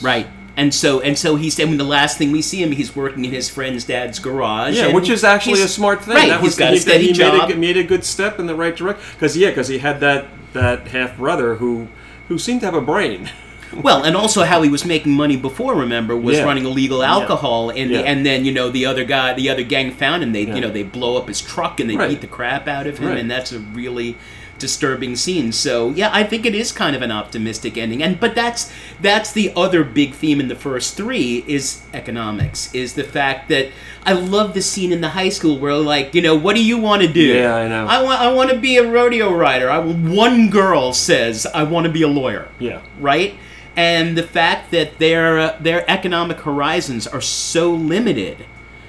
[0.00, 0.26] Right.
[0.60, 1.58] And so and so he's.
[1.58, 4.76] I mean, the last thing we see him, he's working in his friend's dad's garage.
[4.76, 6.16] Yeah, which is actually a smart thing.
[6.16, 6.28] Right.
[6.28, 7.48] That he's was got he, a steady he job.
[7.48, 9.02] Made a, made a good step in the right direction.
[9.14, 11.88] Because yeah, because he had that that half brother who
[12.28, 13.30] who seemed to have a brain.
[13.72, 15.76] Well, and also how he was making money before.
[15.76, 16.42] Remember, was Yeah.
[16.44, 18.00] running illegal alcohol, and Yeah.
[18.00, 20.32] and then you know the other guy, the other gang found him.
[20.32, 20.56] They Yeah.
[20.56, 22.10] you know they blow up his truck and they Right.
[22.10, 23.18] beat the crap out of him, Right.
[23.18, 24.16] and that's a really
[24.60, 25.50] disturbing scene.
[25.50, 29.32] So yeah, I think it is kind of an optimistic ending, and but that's that's
[29.32, 32.72] the other big theme in the first three is economics.
[32.72, 33.70] Is the fact that
[34.04, 36.78] I love the scene in the high school where like you know what do you
[36.78, 37.20] want to do?
[37.20, 37.86] Yeah, I know.
[37.86, 39.68] I want I want to be a rodeo rider.
[39.70, 43.34] I one girl says I want to be a lawyer Yeah, right?
[43.76, 48.46] And the fact that their their economic horizons are so limited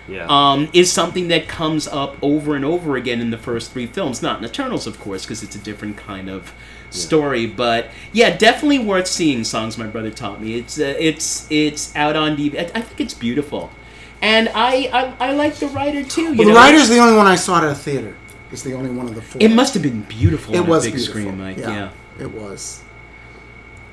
[0.08, 0.26] yeah.
[0.30, 4.22] um, is something that comes up over and over again in the first three films.
[4.22, 6.54] Not in Eternals, of course, because it's a different kind of
[6.90, 7.46] story.
[7.46, 9.44] But yeah, definitely worth seeing.
[9.44, 10.56] Songs my brother taught me.
[10.56, 12.60] It's uh, it's it's out on DVD.
[12.60, 13.72] I, I think it's beautiful,
[14.22, 16.36] and I I, I like the rider too.
[16.36, 18.16] Well, the rider's the only one I saw at a theater.
[18.52, 19.42] It's the only one of the four.
[19.42, 20.54] It must have been beautiful.
[20.54, 21.22] It on was a big beautiful.
[21.22, 21.58] screen, Mike.
[21.58, 21.92] Yeah.
[22.20, 22.84] It was.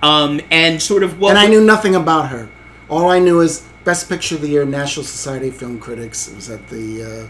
[0.03, 2.49] Um, and sort of what and I knew nothing about her.
[2.89, 6.29] All I knew is Best Picture of the Year, National Society of Film Critics.
[6.29, 7.29] It was at the uh,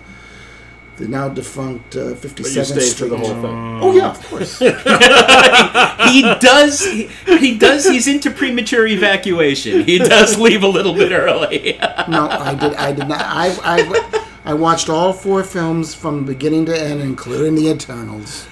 [0.97, 2.97] the now defunct uh, 57th but stayed Street.
[2.97, 3.79] through the whole thing.
[3.81, 4.59] Oh yeah, of course.
[6.11, 11.13] he does he, he does he's into premature evacuation he does leave a little bit
[11.13, 12.75] early no, I did.
[12.75, 13.21] I did not.
[13.23, 18.49] I, I I watched all four films from beginning to end, including the Eternals.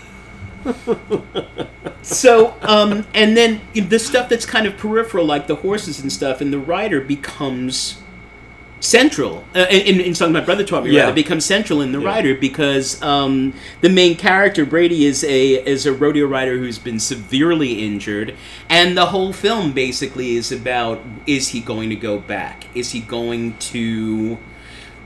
[2.07, 6.41] so um and then the stuff that's kind of peripheral like the horses and stuff
[6.41, 8.01] and the rider becomes
[8.79, 11.01] central uh, in, in something my brother taught me Yeah.
[11.03, 12.07] rather becomes central in the Yeah.
[12.07, 17.01] rider because um, the main character Brady is a is a rodeo rider who's been
[17.01, 18.35] severely injured
[18.69, 23.01] and the whole film basically is about is he going to go back is he
[23.01, 24.39] going to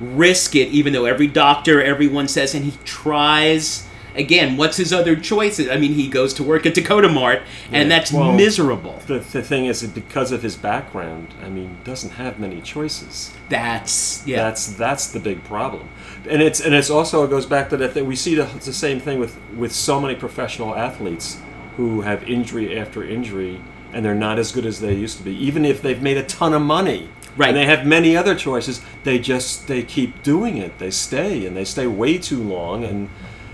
[0.01, 5.14] risk it even though every doctor everyone says and he tries again what's his other
[5.16, 7.42] choices i mean he goes to work at dakota mart
[7.73, 11.49] and Yeah, that's well- miserable The, the thing is, that because of his background, I
[11.49, 13.33] mean, doesn't have many choices.
[13.49, 15.88] that's yeah That's that's the big problem,
[16.29, 18.73] and it's and it's also it goes back to that thing we see the, the
[18.73, 21.38] same thing with with so many professional athletes
[21.77, 23.61] who have injury after injury,
[23.92, 26.23] and they're not as good as they used to be, even if they've made a
[26.25, 27.09] ton of money.
[27.37, 27.49] Right.
[27.51, 28.81] And they have many other choices.
[29.05, 30.79] They just they keep doing it.
[30.79, 33.09] They stay and they stay way too long, and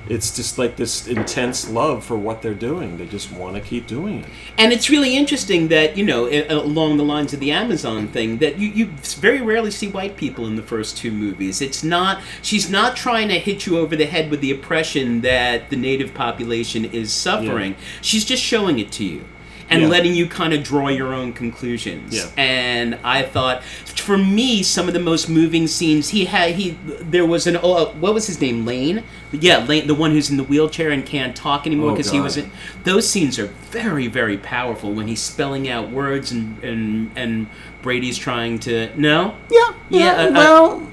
[0.09, 2.97] it's just like this intense love for what they're doing.
[2.97, 4.27] They just want to keep doing it.
[4.59, 8.59] and it's really interesting that you know along the lines of the amazon thing that
[8.59, 8.87] you, you
[9.19, 13.29] very rarely see white people in the first two movies it's not she's not trying
[13.29, 17.75] to hit you over the head with the oppression that the native population is suffering
[18.01, 19.25] she's just showing it to you
[19.69, 19.89] and Yeah.
[19.89, 22.27] letting you kind of draw your own conclusions Yeah.
[22.37, 23.63] and i thought
[23.97, 26.55] for me, some of the most moving scenes he had.
[26.55, 28.65] He there was an oh, oh what was his name?
[28.65, 29.03] Lane.
[29.33, 32.21] Yeah, Lane, the one who's in the wheelchair and can't talk anymore Oh, because he
[32.21, 32.37] was.
[32.37, 32.53] In,
[32.85, 37.49] those scenes are very very powerful when he's spelling out words and and and
[37.83, 39.35] Brady's trying to no.
[39.51, 40.13] Yeah, Yeah, yeah.
[40.23, 40.87] I- I- well,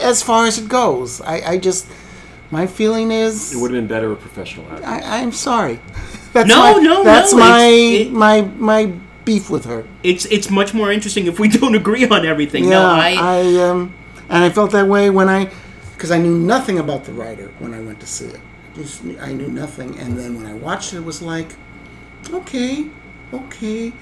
[0.00, 1.86] as far as it goes, I, I just
[2.50, 4.86] my feeling is It would have been better with professional actors.
[4.86, 5.78] I, I'm sorry.
[6.32, 8.92] That's No, my, no, That's no, my it- my my
[9.24, 9.84] beef with her.
[10.02, 12.64] It's it's much more interesting if we don't agree on everything.
[12.64, 13.92] Yeah, no, I, I um,
[14.28, 15.50] and I felt that way when I,
[15.94, 18.40] because I knew nothing about the rider when I went to see it.
[18.76, 21.48] Just I knew nothing, and then when I watched it, it was like,
[22.32, 22.86] okay,
[23.32, 23.92] okay.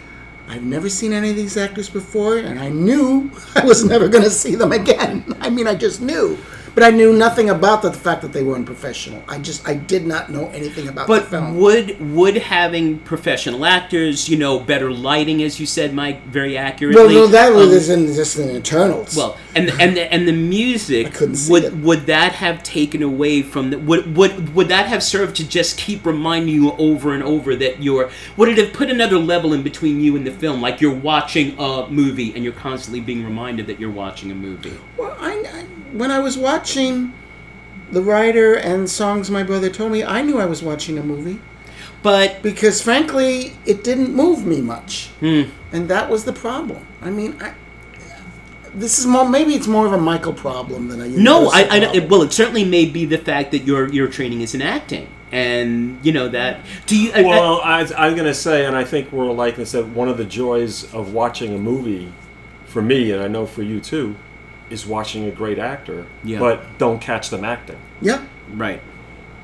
[0.50, 4.24] I've never seen any of these actors before, and I knew I was never going
[4.24, 5.24] to see them again.
[5.40, 6.38] I mean, I just knew,
[6.78, 9.20] but I knew nothing about the fact that they were unprofessional.
[9.26, 11.56] I just, I did not know anything about the But film.
[11.56, 17.02] would would having professional actors, you know, better lighting, as you said, Mike, very accurately.
[17.02, 19.16] well, no, that um, was in just in Eternals.
[19.16, 21.74] Well, and and the, and the music I couldn't see would it.
[21.78, 25.78] would that have taken away from the would would would that have served to just
[25.78, 29.64] keep reminding you over and over that you're would it have put another level in
[29.64, 33.66] between you and the film like you're watching a movie and you're constantly being reminded
[33.66, 34.78] that you're watching a movie.
[34.96, 36.67] Well, I, I when I was watching
[37.92, 41.40] the rider and songs my brother told me, I knew I was watching a movie
[42.02, 45.42] But because, frankly, it didn't move me much, Hmm.
[45.72, 46.86] and that was the problem.
[47.02, 47.54] I mean, I,
[48.74, 51.72] this is more maybe it's more of a Michael problem than a no, I, universal
[51.72, 52.08] I problem.
[52.10, 55.98] well, it certainly may be the fact that your your training is in acting, and
[56.04, 56.60] you know that.
[56.86, 57.10] Do you?
[57.12, 59.86] I- I- Well, I, I'm going to say, and I think we're like this, that
[59.88, 62.12] one of the joys of watching a movie,
[62.66, 64.14] for me, and I know for you too,
[64.70, 66.38] is watching a great actor, Yeah.
[66.38, 67.76] but don't catch them acting.
[68.00, 68.22] yeah,
[68.54, 68.80] right.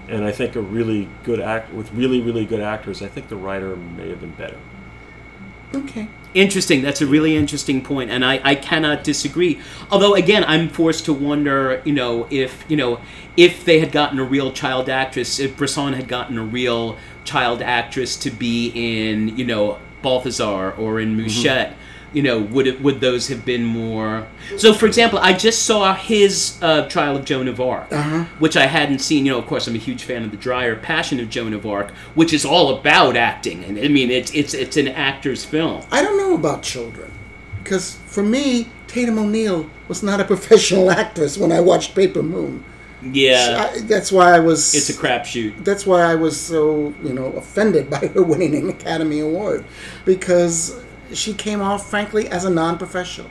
[0.09, 3.37] And I think a really good act with really, really good actors, I think the
[3.37, 4.59] rider may have been better.
[5.75, 6.09] okay.
[6.35, 6.83] Interesting.
[6.83, 9.61] That's a really interesting point, and I, I cannot disagree.
[9.89, 12.99] Although, again, I'm forced to wonder, you know, if you know,
[13.37, 17.63] if they had gotten a real child actress, if Bresson had gotten a real child
[17.63, 21.23] actress to be in, you know, Balthazar or in mm-hmm.
[21.23, 21.77] Mouchette,
[22.15, 24.27] you know, would it would those have been more?
[24.57, 27.93] So, for example, I just saw his uh, Trial of Joan of Arc,
[28.39, 29.27] which I hadn't seen.
[29.27, 31.67] You know, of course, I'm a huge fan of the Dreyer Passion of Joan of
[31.67, 35.85] Arc, which is all about acting, and I mean, it's it's it's an actor's film.
[35.91, 37.11] I don't know about children
[37.63, 42.65] because for me, Tatum O'Neal was not a professional actress when I watched Paper Moon.
[43.03, 44.75] Yeah, I, that's why I was.
[44.75, 45.63] it's a crapshoot.
[45.65, 49.65] that's why I was so you know offended by her winning an Academy Award
[50.05, 53.31] because she came off frankly as a non-professional,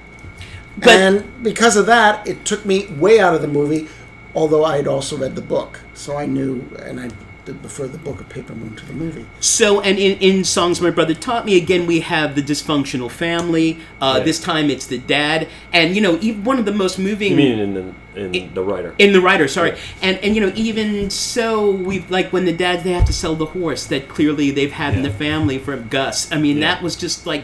[0.77, 3.87] But- and because of that, it took me way out of the movie.
[4.35, 7.09] Although I had also read the book, so I knew, and I
[7.45, 9.25] did prefer the book of Paper Moon to the movie.
[9.41, 13.77] So, and in, in songs my brother taught me, again we have the dysfunctional family.
[14.01, 14.25] Uh, Right.
[14.25, 17.31] This time it's the dad, and you know, even one of the most moving.
[17.31, 17.73] You mean in
[18.15, 18.95] the, in the rider?
[18.97, 22.81] in the rider, sorry, and and you know even so, we've like when the dads
[22.83, 26.31] they have to sell the horse that clearly they've had in the family from Gus.
[26.31, 26.73] I mean Yeah.
[26.73, 27.43] that was just like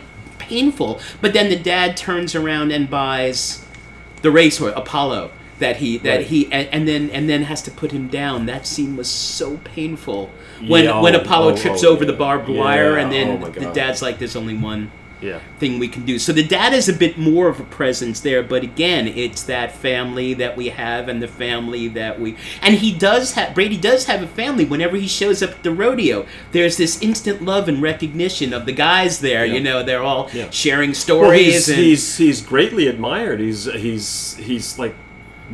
[0.50, 1.00] painful.
[1.22, 3.64] But then the dad turns around and buys
[4.22, 6.26] the racehorse Apollo that he that Right.
[6.26, 8.46] he and, and then and then has to put him down.
[8.46, 10.30] That scene was so painful
[10.68, 13.50] when Yeah, when oh, Apollo oh, trips oh, over the barbed wire and then oh
[13.50, 15.40] the dad's like, "There's only one." Yeah.
[15.60, 16.18] thing we can do.
[16.20, 19.72] So the dad is a bit more of a presence there, but again, it's that
[19.74, 24.06] family that we have and the family that we and he does have Brady does
[24.06, 26.26] have a family whenever he shows up at the rodeo.
[26.52, 29.54] There's this instant love and recognition of the guys there, Yeah.
[29.56, 30.50] you know, they're all Yeah.
[30.52, 33.40] sharing Well, stories he's, and he's he's greatly admired.
[33.40, 34.96] He's he's he's like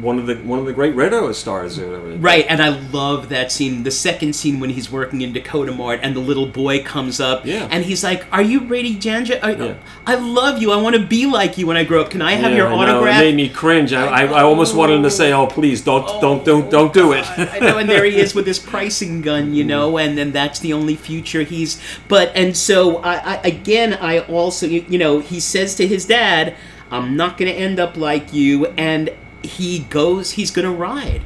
[0.01, 2.15] one of the one of the great radio stars or whatever.
[2.17, 3.83] Right, and I love that scene.
[3.83, 7.45] The second scene when he's working in Dakota Mart and the little boy comes up
[7.45, 7.67] Yeah.
[7.71, 9.39] and he's like, "Are you Brady Janja?
[9.41, 9.73] I, Yeah.
[10.05, 10.71] I love you.
[10.71, 12.09] I want to be like you when I grow up.
[12.09, 12.81] Can I have Yeah, your I know.
[12.81, 13.93] autograph?" It made me cringe.
[13.93, 16.93] I, I, I almost wanted him to say, "Oh, please don't oh don't don't don't
[16.93, 19.67] do it." I know, and there he is with his pricing gun, you mm.
[19.67, 21.81] know, and then that's the only future he's.
[22.07, 26.05] But and so I, I again, I also you, you know he says to his
[26.05, 26.55] dad,
[26.91, 29.09] "I'm not going to end up like you," and
[29.45, 31.21] he goes, he's going to ride.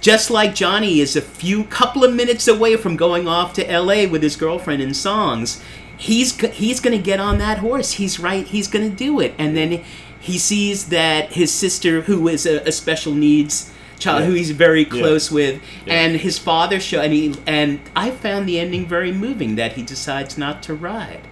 [0.00, 4.06] Just like Johnny is a few couple of minutes away from going off to L.A.
[4.06, 5.62] with his girlfriend in songs,
[5.96, 7.92] he's he's going to get on that horse.
[7.92, 8.44] He's right.
[8.46, 9.84] He's going to do it, and then
[10.18, 14.26] he sees that his sister, who is a, a special needs child, Yeah.
[14.26, 15.94] who he's very close with, Yeah.
[15.94, 19.82] and his father show, and he and I found the ending very moving that he
[19.82, 21.28] decides not to ride.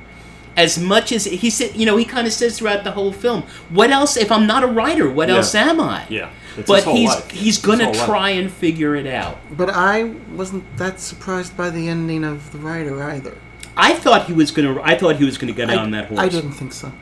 [0.61, 3.43] As much as he said, you know, he kind of says throughout the whole film,
[3.79, 4.17] "What else?
[4.17, 5.37] If I'm not a writer, what Yeah.
[5.37, 7.31] else am I?" Yeah, it's but he's life.
[7.31, 8.07] he's gonna whole life.
[8.07, 9.39] try and figure it out.
[9.61, 9.95] But I
[10.41, 13.35] wasn't that surprised by the ending of the rider either.
[13.77, 14.79] I thought he was gonna.
[14.83, 16.21] I thought he was gonna get I, on that horse.
[16.21, 16.93] I didn't think so.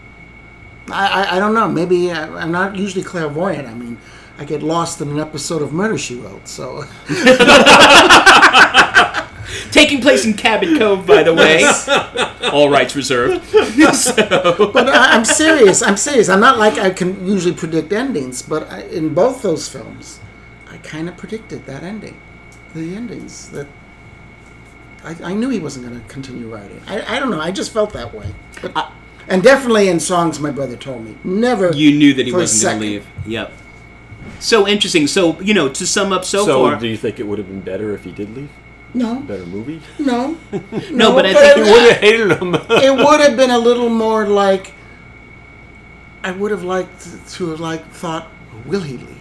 [0.91, 1.69] I, I, I don't know.
[1.69, 3.67] Maybe I, I'm not usually clairvoyant.
[3.67, 3.99] I mean,
[4.39, 6.47] I get lost in an episode of Murder She Wrote.
[6.47, 6.85] So
[9.71, 11.65] Taking place in Cabot Cove, by the way.
[12.53, 13.45] All rights reserved.
[13.95, 15.83] so, But I, I'm serious.
[15.83, 16.29] I'm serious.
[16.29, 20.21] I'm not like I can usually predict endings, but I, in both those films,
[20.71, 22.21] I kind of predicted that ending,
[22.75, 23.67] the endings that.
[25.05, 26.83] I, I knew he wasn't going to continue writing.
[26.87, 27.41] I, I don't know.
[27.41, 28.35] I just felt that way.
[28.61, 28.93] But,
[29.29, 31.73] and definitely in songs, my brother told me never.
[31.73, 33.07] you knew that he wasn't going to leave.
[33.27, 33.53] Yep.
[34.41, 35.07] So interesting.
[35.07, 36.81] So, you know, to sum up so, So, far.
[36.81, 38.51] do you think it would have been better if he did leave?
[38.95, 39.81] No, Better movie?
[39.99, 40.37] no,
[40.91, 42.55] No, but I think You it, would have hated him.
[42.71, 44.73] it would have been a little more like.
[46.25, 48.29] I would have liked to have like thought,
[48.67, 49.15] will he leave?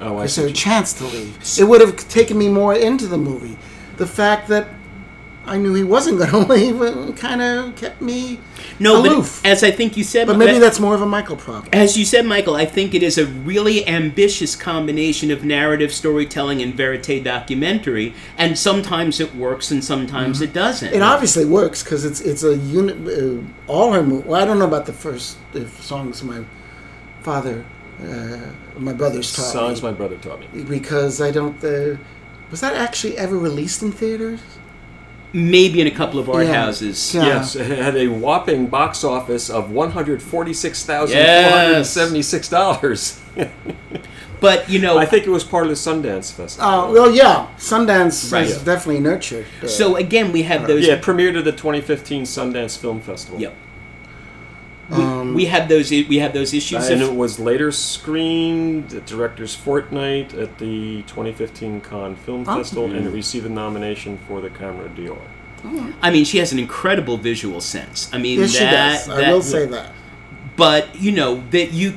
[0.00, 0.54] oh, I Is there a see.
[0.54, 1.36] chance to leave?
[1.58, 3.58] It would have taken me more into the movie.
[3.96, 4.68] The fact that
[5.48, 8.38] I knew he wasn't going to leave kind of kept me
[8.80, 9.40] no, aloof.
[9.42, 11.68] but as I think you said, But maybe that- that's more of a Michael problem.
[11.72, 16.62] As you said, Michael, I think it is a really ambitious combination of narrative storytelling
[16.62, 20.92] and verite documentary, and sometimes it works and sometimes it doesn't.
[20.94, 22.96] It obviously works because it's it's a unit.
[23.08, 26.40] Uh, all her mo- Well, I don't know about the first uh, songs my
[27.22, 27.64] father,
[28.02, 28.38] uh,
[28.78, 30.62] my brothers taught Songs me my brother taught me.
[30.64, 31.58] because I don't.
[31.64, 31.96] Uh,
[32.50, 34.40] was that actually ever released in theaters?
[35.32, 36.54] Maybe in a couple of art Yeah.
[36.64, 37.14] houses.
[37.14, 37.26] Yeah.
[37.26, 42.48] Yes, it had a whopping box office of one hundred forty-six thousand four hundred seventy-six
[42.48, 43.20] dollars.
[44.40, 46.68] But, you know, I think it was part of the Sundance Festival.
[46.70, 47.48] Oh well, yeah.
[47.58, 48.46] Sundance Right.
[48.46, 49.46] has definitely nurtured.
[49.62, 50.86] uh, so again, we have those.
[50.86, 53.40] yeah, it premiered at the 2015 Sundance Film Festival.
[53.40, 53.54] Yep.
[54.90, 55.90] We, we have those.
[55.90, 56.88] We have those issues.
[56.88, 62.56] And of- it was later screened at Directors Fortnight at the 2015 Cannes Film Oh.
[62.56, 65.18] Festival, and it received a nomination for the Camera d'Or.
[66.02, 68.08] I mean, she has an incredible visual sense.
[68.14, 69.06] I mean, yes, she that, does.
[69.08, 69.92] that I will say that.
[70.56, 71.94] but you know that you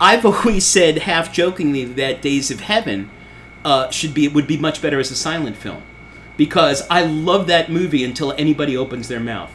[0.00, 3.10] I've always said half jokingly that days of heaven
[3.64, 5.82] uh, should be would be much better as a silent film
[6.38, 9.52] because i love that movie until anybody opens their mouth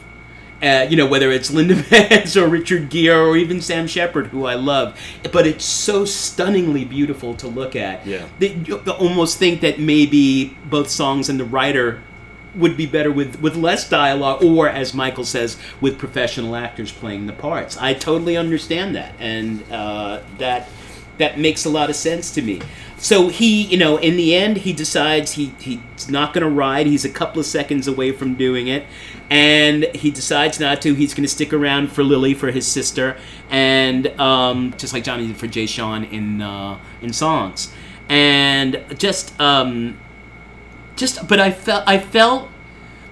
[0.62, 4.46] uh, you know whether it's linda Manz or richard gere or even sam shepard who
[4.46, 4.98] i love.
[5.32, 8.26] But it's so stunningly beautiful to look at Yeah.
[8.38, 12.02] that you almost think that maybe both songs and the rider
[12.54, 17.26] would be better with, with less dialogue or as michael says with professional actors playing
[17.26, 17.76] the parts.
[17.76, 19.14] I totally understand that.
[19.18, 20.68] And uh, that
[21.18, 22.60] that makes a lot of sense to me.
[22.98, 26.86] So he you know in the end he decides he, he's not going to ride.
[26.86, 28.86] He's a couple of seconds away from doing it
[29.30, 30.94] and he decides not to.
[30.94, 33.16] He's going to stick around for lily for his sister
[33.50, 37.72] and um, just like johnny did for Jashaun in uh, in songs.
[38.08, 39.98] And just um,
[40.94, 42.48] just but I felt I felt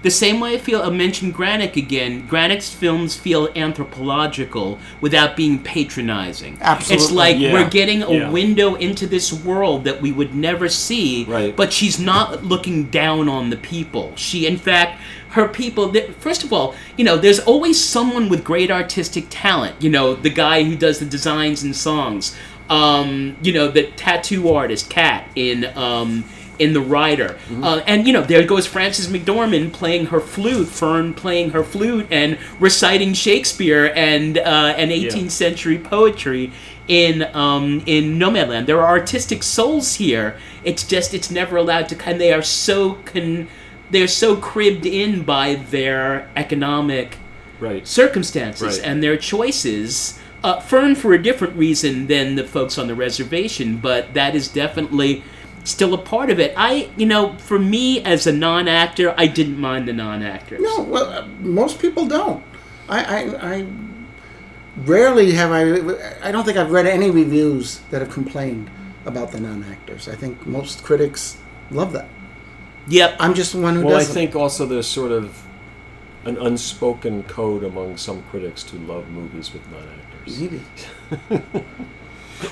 [0.05, 2.27] the same way I feel I mentioned Granik again.
[2.29, 6.59] Granik's films feel anthropological without being patronizing.
[6.61, 7.51] Absolutely, It's like Yeah.
[7.53, 8.29] we're getting a Yeah.
[8.29, 11.25] window into this world that we would never see.
[11.27, 11.55] Right.
[11.55, 14.13] But she's not looking down on the people.
[14.15, 15.91] She, in fact, her people.
[16.19, 19.73] First of all, you know, there's always someone with great artistic talent.
[19.79, 22.35] You know, the guy who does the designs and songs.
[22.69, 25.67] Um, you know, the tattoo artist Cat in.
[25.75, 26.25] Um,
[26.59, 31.13] in the rider, uh, and you know there goes Frances McDormand playing her flute, Fern
[31.13, 36.51] playing her flute, and reciting Shakespeare and uh, and 18th century poetry
[36.87, 38.65] in um, in Nomadland.
[38.67, 40.37] There are artistic souls here.
[40.63, 43.47] It's just it's never allowed to, and they are so con,
[43.91, 47.17] they're so cribbed in by their economic
[47.59, 47.87] Right.
[47.87, 48.87] circumstances Right.
[48.87, 50.19] and their choices.
[50.43, 54.47] Uh, Fern for a different reason than the folks on the reservation, but that is
[54.47, 55.23] definitely
[55.65, 56.53] still a part of it.
[56.55, 60.61] I, you know, for me as a non-actor, I didn't mind the non-actors.
[60.61, 62.43] No, well, uh, most people don't.
[62.87, 63.67] I, I, I
[64.77, 66.27] rarely have I.
[66.27, 68.69] I don't think I've read any reviews that have complained
[69.05, 70.07] about the non-actors.
[70.07, 71.37] I think most critics
[71.71, 72.07] love that.
[72.87, 73.15] Yep.
[73.19, 74.13] I'm just the one who Well, I doesn't.
[74.13, 75.43] think also there's sort of
[76.25, 80.39] an unspoken code among some critics to love movies with non-actors.
[80.39, 80.61] Maybe.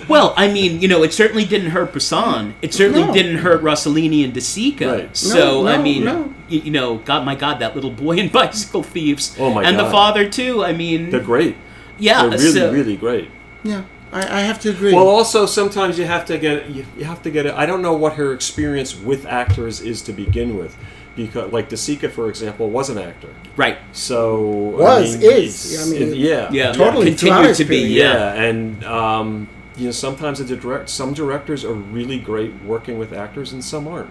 [0.08, 2.54] Well, I mean, you know, it certainly didn't hurt Bresson.
[2.62, 3.14] It certainly No.
[3.14, 4.92] didn't hurt Rossellini and De Sica.
[5.00, 5.18] Right.
[5.18, 6.34] So, No, I mean, no.
[6.50, 9.36] You, you know, God, my God, that little boy in Bicycle Thieves.
[9.40, 10.64] Oh, my And the father, too.
[10.64, 11.56] I mean, They're great.
[12.00, 12.22] yeah.
[12.28, 13.30] They're really, so- really great.
[13.64, 14.94] Yeah, I, I have to agree.
[14.94, 17.54] Well, also sometimes you have to get you, you have to get it.
[17.54, 20.76] I don't know what her experience with actors is to begin with,
[21.16, 23.30] because like De Sica, for example, was an actor.
[23.56, 23.78] Right.
[23.94, 24.42] So
[24.78, 26.72] Was, I mean, is, I mean, it- yeah, Yeah.
[26.74, 28.14] Totally, Continue throughout to be, yeah.
[28.36, 33.14] yeah, and um, you know sometimes the direct some directors are really great working with
[33.14, 34.10] actors and some aren't.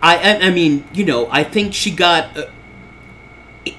[0.00, 2.46] I, I, I mean, you know, I think she got uh,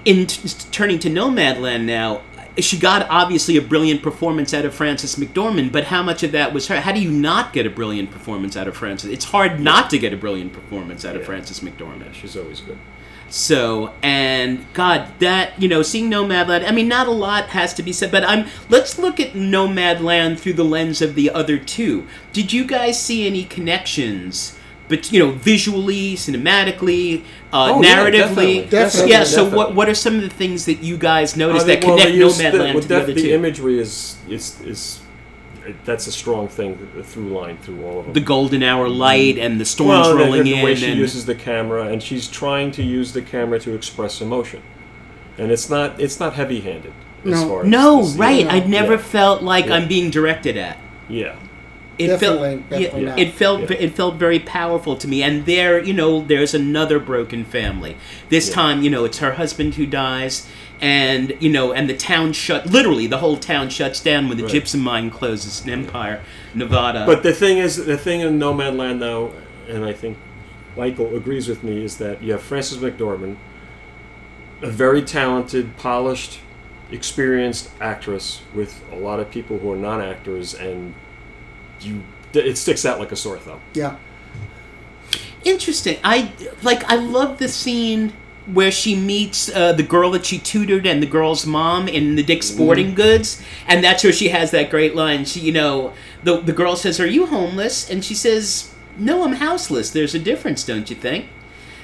[0.04, 2.22] in t- turning to Nomadland now.
[2.58, 6.54] she got obviously a brilliant performance out of Frances McDormand, but how much of that
[6.54, 6.82] was her?
[6.82, 9.10] How do you not get a brilliant performance out of Frances?
[9.12, 11.28] It's hard not to get a brilliant performance out of Yeah.
[11.28, 12.14] Frances McDormand.
[12.14, 12.78] She's always good.
[13.30, 16.68] So, and God, that you know, seeing Nomadland.
[16.68, 18.48] I mean, not a lot has to be said, but I'm.
[18.70, 22.08] Let's look at Nomadland through the lens of the other two.
[22.34, 24.58] Did you guys see any connections?
[24.88, 27.22] But you know, visually, cinematically,
[27.54, 28.66] uh, Oh, yeah, narratively, definitely.
[28.66, 29.24] Definitely, yeah.
[29.24, 29.76] So, what definitely.
[29.76, 32.16] what are some of the things that you guys noticed I think, that well, connect
[32.16, 33.30] use the- Nomadland well, to the other the two?
[33.30, 35.00] imagery is is is
[35.86, 38.14] that's a strong thing a through line through all of them.
[38.14, 39.46] the golden hour light mm.
[39.46, 42.02] and the storms well, the- rolling the, in, way she and uses the camera, and
[42.04, 44.62] she's trying to use the camera to express emotion,
[45.38, 46.94] and it's not it's not heavy handed.
[47.26, 47.48] As No.
[47.50, 48.46] far as no, this- right?
[48.46, 48.54] yeah.
[48.54, 48.98] I never Yeah.
[49.00, 49.76] felt like Yeah.
[49.76, 50.78] I'm being directed at.
[51.10, 51.36] Yeah.
[51.98, 53.20] it Definitely, felt definitely yeah, not.
[53.20, 53.76] it felt Yeah.
[53.78, 57.98] it felt very powerful to me and there you know there's another broken family
[58.30, 58.56] this Yeah.
[58.56, 60.48] time you know it's her husband who dies
[60.82, 64.44] and you know and the town shut literally the whole town shuts down when the
[64.44, 64.52] Right.
[64.54, 66.22] gypsum mine closes in empire
[66.54, 69.34] nevada But the thing is, the thing in Nomadland, though,
[69.68, 70.18] and I think
[70.78, 73.36] Michael agrees with me, is that you have Frances McDormand,
[74.62, 76.40] a very talented, polished,
[76.92, 80.94] experienced actress with a lot of people who are non actors, and
[81.82, 82.04] you
[82.34, 83.60] it sticks out like a sore thumb.
[83.74, 83.96] Yeah.
[85.44, 86.32] interesting i
[86.64, 88.14] like i love the scene
[88.54, 92.24] where she meets uh, the girl that she tutored and the girl's mom in the
[92.24, 95.26] Dick's Sporting Goods, and that's where she has that great line.
[95.26, 95.94] She, you know,
[96.24, 100.20] the the girl says, "Are you homeless?" And she says, "No, I'm houseless." There's a
[100.20, 101.28] difference, don't you think?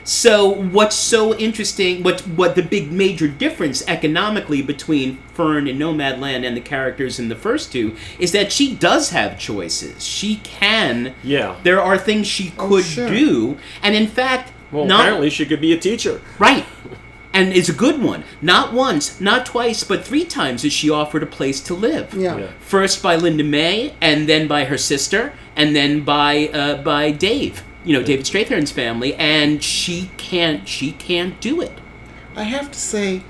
[0.08, 2.04] So what's so interesting?
[2.04, 7.28] What what the big major difference economically between Fern and Nomadland and the characters in
[7.30, 10.06] the first two is that she does have choices.
[10.06, 11.16] She can.
[11.24, 11.56] Yeah.
[11.64, 13.10] There are things she Oh, could sure.
[13.10, 16.22] do, and in fact, Well, not apparently she could be a teacher.
[16.40, 16.66] right.
[17.34, 18.24] And it's a good one.
[18.42, 22.14] Not once, not twice, but three times is she offered a place to live.
[22.14, 22.38] Yeah.
[22.38, 22.52] Yeah.
[22.62, 27.62] First by Linda May, and then by her sister, and then by uh, by Dave.
[27.84, 31.74] You know, David Strathairn's family, and she can't she can't do it.
[32.38, 33.22] I have to say,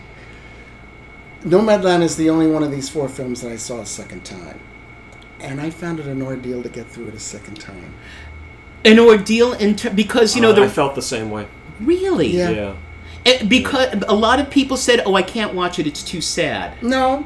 [1.43, 4.60] Nomadland is the only one of these four films that I saw a second time.
[5.39, 7.93] And I found it an ordeal to get through it a second time.
[8.86, 11.47] An ordeal in ter- because you know Uh, the I felt the same way.
[11.81, 12.49] really Yeah.
[12.51, 12.73] Yeah.
[13.25, 16.73] It- because a lot of people said, "Oh, I can't watch it; it's too sad."
[16.81, 17.25] No.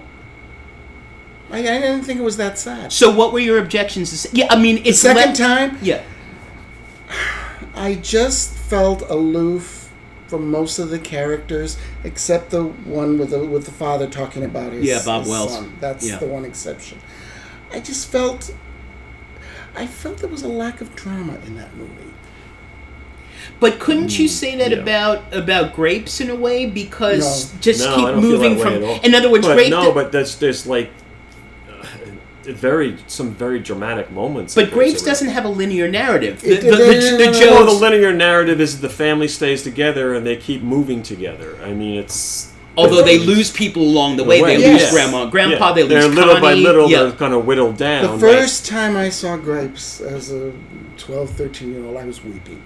[1.51, 2.93] I, I didn't think it was that sad.
[2.93, 4.12] So, what were your objections?
[4.12, 4.30] To say?
[4.34, 6.01] Yeah, I mean, it's Second le- time, Yeah,
[7.76, 9.89] I just felt aloof
[10.28, 14.74] from most of the characters, except the one with the with the father talking about
[14.74, 15.53] his, Yeah, Bob his Wells.
[15.53, 15.74] son.
[15.80, 16.18] That's Yeah.
[16.18, 16.99] the one exception.
[17.74, 18.51] I just felt,
[19.76, 21.94] I felt there was a lack of drama in that movie.
[23.60, 24.78] but couldn't you say that yeah.
[24.78, 26.66] about about grapes in a way?
[26.66, 27.60] Because No.
[27.62, 28.84] just No, keep I don't feel moving that way from.
[28.84, 29.00] at all.
[29.02, 29.70] In other words, but grape.
[29.70, 30.90] no, but there's there's like
[31.70, 31.86] uh,
[32.46, 34.56] very some very dramatic moments.
[34.56, 36.42] but grapes doesn't have a linear narrative.
[36.42, 39.28] The, It- the, the, it- the, it- joke- Well, the linear narrative is the family
[39.28, 41.58] stays together and they keep moving together.
[41.64, 44.82] I mean, it's although they lose people along the way, they Yes.
[44.84, 45.70] lose grandma, grandpa.
[45.70, 45.74] Yeah.
[45.76, 46.90] They lose They're little by little.
[46.90, 47.04] Yeah.
[47.04, 48.14] They're kind of whittled down.
[48.14, 50.52] The first time I saw Grapes as a
[50.98, 52.62] 12, 13 year old, I was weeping.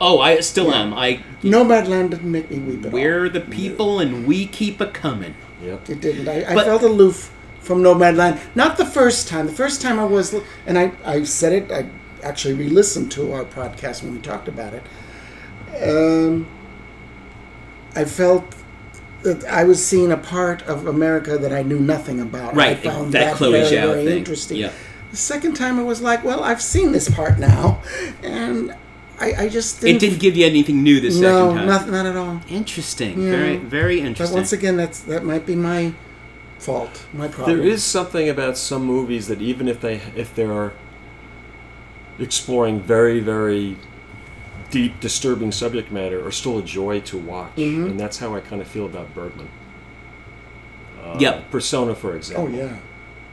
[0.00, 0.92] Oh, I still am.
[0.94, 5.34] I Nomadland didn't make me weep at we're the people, and we keep a coming.
[5.64, 5.90] Yep.
[5.90, 6.28] It didn't.
[6.28, 8.40] I, I But- felt aloof from Nomadland.
[8.56, 9.46] Not the first time.
[9.46, 10.34] The first time I was,
[10.66, 11.86] and I, I said it, I
[12.24, 14.82] actually re listened to our podcast when we talked about it.
[15.80, 16.46] Um,
[17.94, 18.61] I felt that
[19.48, 22.54] I was seeing a part of America that I knew nothing about.
[22.54, 24.18] Right, I found that that, Chloe very, Zhao very thing.
[24.18, 24.56] interesting.
[24.58, 24.72] Yeah.
[25.10, 27.82] The second time I was like, well, I've seen this part now.
[28.22, 28.74] And
[29.20, 29.96] I, I just didn't.
[29.96, 32.40] It didn't give you anything new the second no, not, not at all.
[32.48, 33.22] Interesting.
[33.22, 33.30] Yeah.
[33.30, 34.34] Very, very But interesting.
[34.36, 35.92] once again, that's that might be my
[36.58, 37.58] fault, my problem.
[37.58, 40.72] There is something about some movies that even if they if they're
[42.18, 43.76] exploring very very
[44.72, 47.90] deep disturbing subject matter are still a joy to watch Mhm.
[47.90, 49.48] and that's how i kind of feel about bergman
[51.04, 51.50] uh, Yep.
[51.50, 52.46] persona for example.
[52.46, 52.76] Oh yeah.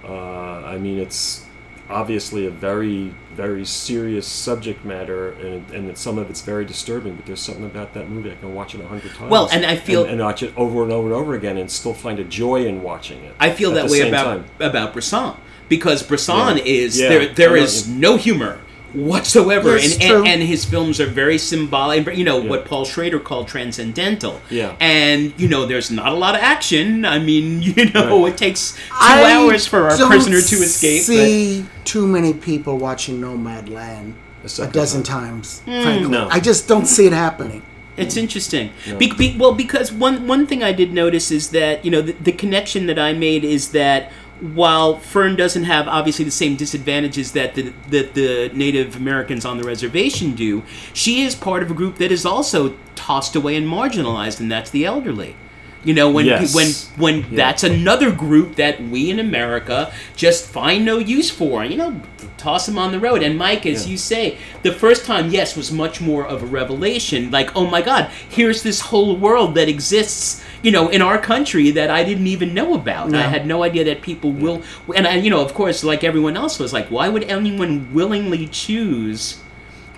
[0.08, 1.46] uh, i mean it's
[1.90, 7.26] obviously a very very serious subject matter and, and some of it's very disturbing but
[7.26, 9.76] there's something about that movie i can watch it a hundred times Well, and I
[9.78, 12.24] feel- and, and watch it over and over and over again and still find a
[12.24, 14.46] joy in watching it I feel that way about time.
[14.60, 15.34] about Bresson
[15.70, 16.64] because Bresson Yeah.
[16.64, 17.10] is Yeah.
[17.10, 17.28] there.
[17.34, 17.64] There I know.
[17.64, 18.60] is no humor
[18.94, 20.18] whatsoever, and, true.
[20.20, 22.16] and and his films are very symbolic.
[22.16, 22.50] You know Yeah.
[22.50, 24.42] what Paul Schrader called transcendental.
[24.50, 24.76] Yeah.
[24.80, 27.06] and you know there's not a lot of action.
[27.06, 28.34] I mean, you know, Right.
[28.34, 31.02] it takes two I hours for our prisoner to escape.
[31.02, 34.14] but- See too many people watching Nomadland
[34.44, 35.20] A a dozen time.
[35.42, 35.62] times.
[35.66, 35.82] Hmm.
[35.84, 36.28] Frankly, No.
[36.30, 37.62] I just don't see it happening.
[37.98, 38.70] It's interesting.
[38.98, 42.14] Be, be, well, because one one thing I did notice is that you know the,
[42.14, 44.12] the connection that I made is that
[44.42, 49.58] while Fern doesn't have obviously the same disadvantages that the that the Native Americans on
[49.58, 50.64] the reservation do,
[50.94, 54.70] she is part of a group that is also tossed away and marginalized, and that's
[54.70, 55.36] the elderly.
[55.84, 56.54] You know, when Yes.
[56.54, 56.68] when
[56.98, 61.64] when that's another group that we in America just find no use for.
[61.64, 62.02] You know,
[62.38, 63.24] toss them on the road.
[63.24, 63.92] And Mike, as Yeah.
[63.92, 67.32] you say, the first time, yes, was much more of a revelation.
[67.32, 70.42] Like, oh my God, here's this whole world that exists.
[70.62, 73.14] You know, in our country that I didn't even know about.
[73.16, 74.62] I had no idea that people will.
[74.93, 78.47] And I, you know, of course, like everyone else was like, why would anyone willingly
[78.47, 79.39] choose?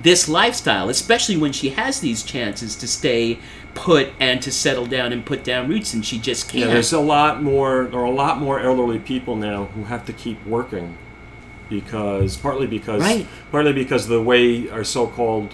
[0.03, 3.37] this lifestyle, especially when she has these chances to stay
[3.75, 6.65] put and to settle down and put down roots, and she just can't.
[6.65, 7.85] Yeah, there's a lot more.
[7.85, 10.97] There are a lot more elderly people now who have to keep working
[11.69, 13.25] because partly because Right.
[13.51, 15.53] partly because the way our so-called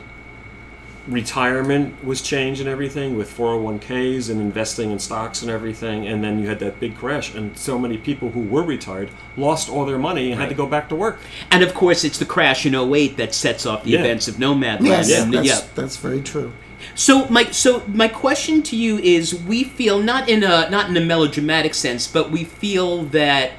[1.08, 6.40] retirement was changed and everything with 401ks and investing in stocks and everything and then
[6.40, 9.98] you had that big crash and so many people who were retired lost all their
[9.98, 11.20] money and had to go back to work
[11.52, 14.00] and of course, it's the crash in 08 that sets off the Yeah.
[14.02, 14.82] events of Nomadland.
[14.86, 15.68] Yes, and, uh, that's, yeah.
[15.76, 16.52] that's very true.
[16.96, 20.96] So my so my question to you is: We feel not in a not in
[20.98, 23.52] a melodramatic sense, but we feel that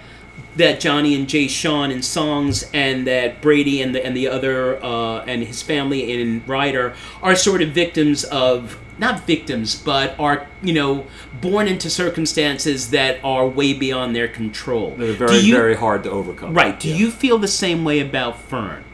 [0.58, 5.20] that Johnny and Jashaun in songs, and that Brady and the and the other uh,
[5.24, 10.72] and his family in Rider are sort of victims of not victims, but are you
[10.74, 11.06] know
[11.40, 14.94] born into circumstances that are way beyond their control.
[14.98, 16.78] they're very you- very hard to overcome right.
[16.78, 16.96] Do Yeah.
[16.96, 18.84] you feel the same way about Fern?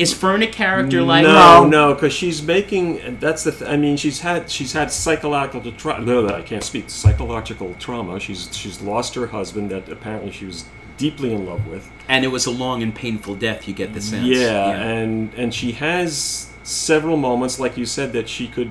[0.00, 3.18] Is Fern a character like no, no, because she's making.
[3.20, 3.52] That's the.
[3.52, 6.04] Th- I mean, she's had she's had psychological trauma.
[6.04, 6.88] No, that I can't speak.
[6.88, 8.18] Psychological trauma.
[8.18, 10.64] She's she's lost her husband that apparently she was
[10.96, 11.90] deeply in love with.
[12.08, 13.68] And it was a long and painful death.
[13.68, 14.26] You get the sense.
[14.26, 18.70] Yeah, and and she has several moments, like you said, that she could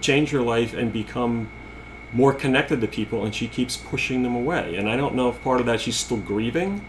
[0.00, 1.50] change her life and become
[2.12, 4.76] more connected to people, and she keeps pushing them away.
[4.76, 6.84] And I don't know if part of that she's still grieving.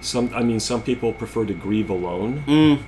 [0.00, 2.44] Some, I mean, some people prefer to grieve alone.
[2.46, 2.82] Mm.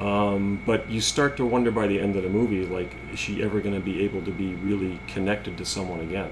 [0.00, 3.42] Um, but you start to wonder by the end of the movie, like, is she
[3.42, 6.30] ever going to be able to be really connected to someone again?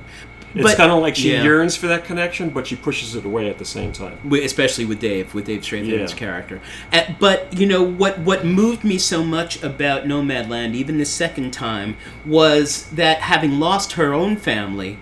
[0.55, 1.43] It's kind of like she yeah.
[1.43, 4.19] yearns for that connection, but she pushes it away at the same time.
[4.33, 6.17] Especially with Dave, with Dave Strathairn's Yeah.
[6.17, 6.61] character.
[6.93, 8.21] Uh, but you know what?
[8.21, 13.93] What moved me so much about Nomadland, even the second time, was that having lost
[13.93, 14.99] her own family,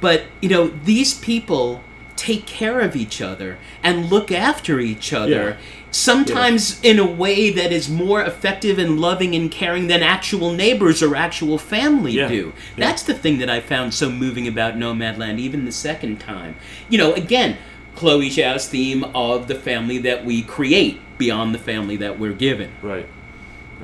[0.00, 1.82] but you know these people
[2.22, 5.30] take care of each other and look after each other.
[5.50, 5.56] Yeah.
[5.90, 11.02] Sometimes in a way that is more effective and loving and caring than actual neighbors
[11.02, 12.28] or actual family Yeah.
[12.28, 12.52] do.
[12.76, 12.86] Yeah.
[12.86, 16.54] That's the thing that I found so moving about Nomadland, even the second time.
[16.88, 17.56] You know, again,
[17.96, 22.70] Chloe Zhao's theme of the family that we create beyond the family that we're given.
[22.82, 23.06] Right.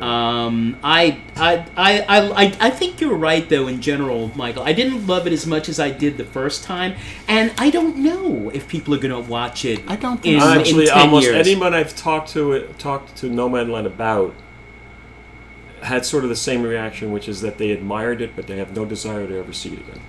[0.01, 4.63] Um, I, I, I, I, I- I think you're right, though, in general, Michael.
[4.63, 6.95] I didn't love it as much as I did the first time,
[7.27, 10.49] and I don't know if people are going to watch it I don't think so.
[10.49, 11.47] Actually, in 10 almost years.
[11.47, 14.35] anyone I've talked to it, talked to Nomadland about
[15.83, 18.75] had sort of the same reaction, which is that they admired it, but they have
[18.75, 20.01] no desire to ever see it again.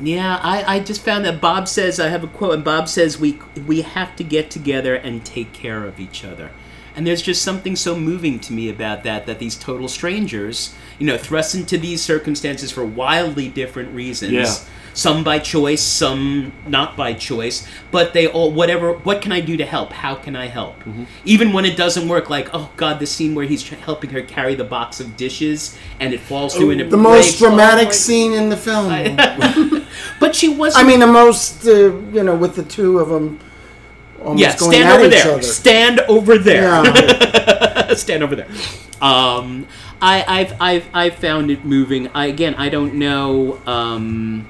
[0.00, 3.18] Yeah, I, I just found that Bob says I have a quote, and Bob says
[3.18, 6.50] we we have to get together and take care of each other.
[6.98, 11.06] And there's just something so moving to me about that that these total strangers, you
[11.06, 14.32] know, thrust into these circumstances for wildly different reasons.
[14.32, 14.52] Yeah.
[14.94, 18.94] Some by choice, some not by choice, but they all whatever.
[18.94, 19.92] What can I do to help?
[19.92, 20.80] How can I help?
[20.80, 21.04] Mm-hmm.
[21.24, 24.22] Even when it doesn't work, like oh god, the scene where he's tr- helping her
[24.22, 27.40] carry the box of dishes and it falls through and it The most.
[27.40, 28.88] Oh dramatic my- scene in the film.
[28.90, 29.84] I,
[30.18, 30.84] But she wasn't.
[30.84, 33.38] I mean, the most, uh, you know, with the two of them
[34.22, 35.32] almost Yeah, going stand at over each there.
[35.32, 35.42] other.
[35.42, 36.84] Stand over there.
[36.84, 37.94] Yeah.
[37.94, 38.48] stand over there.
[39.00, 39.66] Um,
[40.00, 42.08] I, I've, I've, I've found it moving.
[42.14, 43.60] I, again, I don't know.
[43.66, 44.48] Um,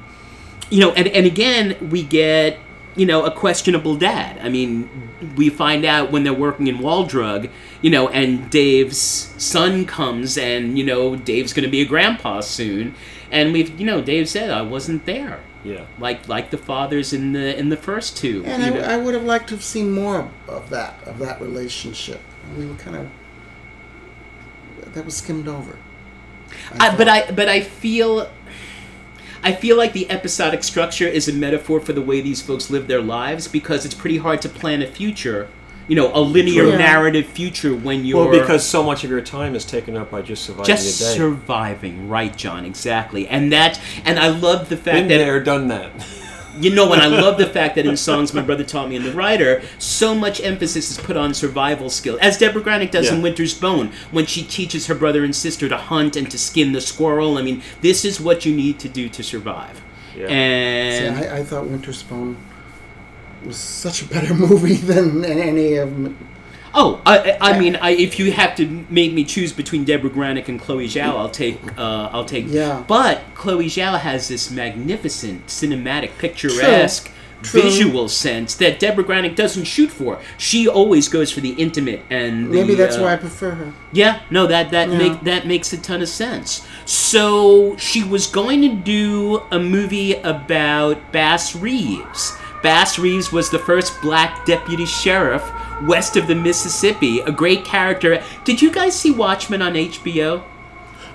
[0.71, 2.59] you know, and, and again, we get
[2.97, 4.39] you know a questionable dad.
[4.43, 4.89] I mean,
[5.37, 7.49] we find out when they're working in Wall Drug,
[7.81, 12.41] you know, and Dave's son comes, and you know, Dave's going to be a grandpa
[12.41, 12.95] soon,
[13.31, 15.41] and we've, you know, Dave said I wasn't there.
[15.65, 15.85] Yeah.
[15.99, 18.45] Like, like the fathers in the in the first two.
[18.45, 18.95] And I.
[18.95, 22.21] I would have liked to have seen more of that, of that relationship.
[22.57, 23.09] We were kind of,
[24.95, 25.77] that was skimmed over.
[26.73, 27.09] I, but.
[27.09, 28.31] I but I feel
[29.43, 32.89] I feel like the episodic structure is a metaphor for the way these folks live
[32.89, 35.49] their lives because it's pretty hard to plan a future,
[35.89, 36.79] you know, a linear True.
[36.79, 40.23] narrative future when you're Well, because so much of your time is taken up by
[40.23, 41.17] just surviving just a day.
[41.17, 42.65] surviving, right, John?
[42.65, 45.91] Exactly, and that and I love the fact Been that there, done that.
[46.61, 49.05] You know, and I love the fact that in songs my brother taught me and
[49.05, 53.23] the rider, so much emphasis is put on survival skill, as Deborah Granik does in
[53.23, 56.81] Winter's Bone when she teaches her brother and sister to hunt and to skin the
[56.81, 57.39] squirrel.
[57.39, 59.81] I mean, this is what you need to do to survive.
[60.17, 60.27] Yeah.
[60.27, 62.37] See, I, I thought winter's Spawn
[63.45, 66.17] was such a better movie than any of them.
[66.75, 70.49] oh, I, I mean, I, if you have to make me choose between Deborah Granik
[70.49, 72.47] and Chloe Zhao, I'll take uh, I'll take.
[72.49, 72.85] Yeah.
[72.87, 77.11] But Chloe Zhao has this magnificent cinematic, picturesque.
[77.41, 77.63] True.
[77.63, 80.19] Visual sense that Deborah Granik doesn't shoot for.
[80.39, 83.73] She always goes for the intimate and the, Maybe that's uh, why I prefer her.
[83.93, 84.99] Yeah, no, that that Yeah.
[84.99, 86.67] make that makes a ton of sense.
[86.85, 92.37] So she was going to do a movie about Bass Reeves.
[92.63, 95.49] Bass Reeves was the first black deputy sheriff
[95.83, 98.23] west of the Mississippi, a great character.
[98.45, 100.43] Did you guys see Watchmen on HBO?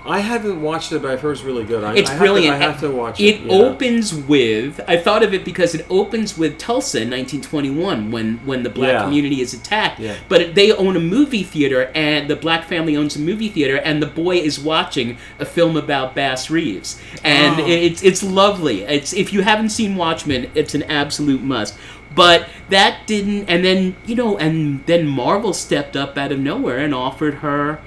[0.06, 1.84] I haven't watched it, but I've heard it's really good.
[1.84, 2.58] I, It's I have brilliant.
[2.60, 3.24] To, I have to watch it.
[3.24, 3.54] It yeah.
[3.54, 8.64] opens with I thought of it because it opens with Tulsa in 1921 when when
[8.64, 9.04] the black Yeah.
[9.04, 9.99] community is attacked.
[9.99, 10.16] Yeah.
[10.28, 14.01] But they own a movie theater and the black family owns a movie theater and
[14.01, 17.66] the boy is watching a film about Bass Reeves and Oh.
[17.68, 18.84] it's it's lovely.
[18.84, 21.76] It's if you haven't seen Watchmen, it's an absolute must.
[22.16, 26.78] But that didn't and then you know and then Marvel stepped up out of nowhere
[26.78, 27.80] and offered her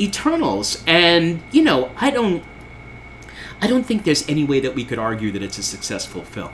[0.00, 2.42] Eternals and you know I don't
[3.60, 6.50] I don't think there's any way that we could argue that it's a successful film.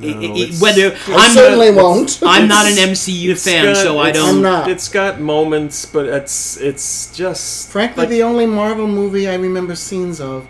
[0.00, 2.18] No, It- it- whether I I'm certainly not, won't.
[2.24, 4.36] I'm not an MCU fan, got- so I it's- don't.
[4.36, 4.68] I'm not.
[4.70, 9.74] It's got moments, but it's it's just Frankly, like- the only Marvel movie I remember
[9.76, 10.46] scenes of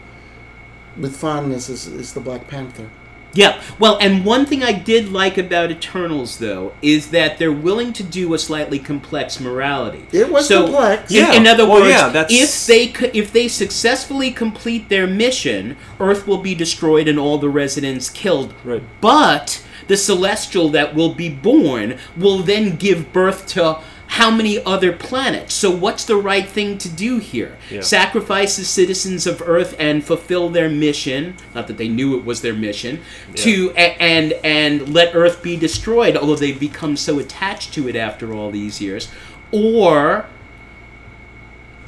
[0.98, 2.88] with fondness is, is the Black Panther.
[3.34, 7.92] Yeah, well, and one thing I did like about Eternals, though, is that they're willing
[7.94, 10.06] to do a slightly complex morality.
[10.12, 11.10] It was So, complex.
[11.10, 14.88] In, Yeah, in other well, words, yeah, that's- if they co- if they successfully complete
[14.88, 18.52] their mission, Earth will be destroyed and all the residents killed.
[18.64, 18.82] Right.
[19.00, 23.78] But the celestial that will be born will then give birth to
[24.12, 25.54] how many other planets?
[25.54, 27.56] So what's the right thing to do here?
[27.70, 27.80] Yeah.
[27.80, 31.34] Sacrifice the citizens of Earth and fulfill their mission.
[31.54, 33.00] Not that they knew it was their mission.
[33.36, 38.34] To and and let Earth be destroyed, although they've become so attached to it after
[38.34, 39.10] all these years.
[39.50, 40.26] Or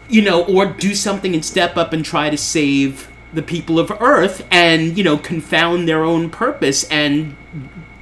[0.08, 3.90] you know, or do something and step up and try to save the people of
[4.00, 7.36] Earth and, you know, confound their own purpose and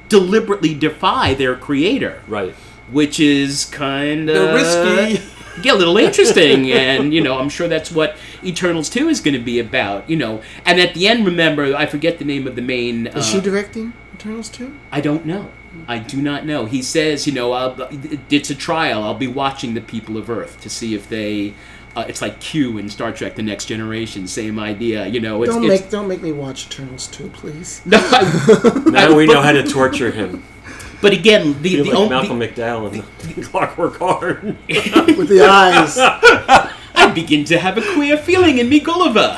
[0.07, 2.55] deliberately defy their creator, right.
[2.91, 5.29] Which is kind of They're risky.
[5.63, 9.35] Yeah, a little interesting, and you know, I'm sure that's what Eternals 2 is going
[9.35, 10.41] to be about, you know.
[10.65, 13.05] And at the end, remember, I forget the name of the main.
[13.07, 14.75] Is uh, she directing Eternals Two?
[14.91, 15.51] I don't know.
[15.87, 16.65] I do not know.
[16.65, 17.75] He says, you know, I'll,
[18.31, 19.03] it's a trial.
[19.03, 21.53] I'll be watching the people of Earth to see if they.
[21.95, 24.25] Uh, it's like Q in Star Trek: The Next Generation.
[24.27, 25.05] Same idea.
[25.05, 27.81] You know, it's, Don't it's make don't make me watch Eternals two, please.
[27.85, 27.99] no.
[28.01, 30.43] I- Now we know how to torture him.
[31.03, 34.57] But again, the Feel the like only Malcolm McDowell in Clockwork Orange.
[34.69, 35.97] With the eyes.
[36.95, 39.37] I begin to have a queer feeling in me, Gulliver.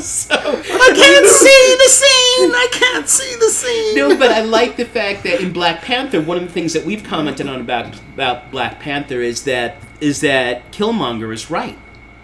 [0.00, 2.50] so I can't see the scene.
[2.50, 3.94] I can't see the scene.
[3.94, 6.84] No, but I like the fact that in Black Panther, one of the things that
[6.84, 11.78] we've commented on about about Black Panther is that is that Killmonger is right.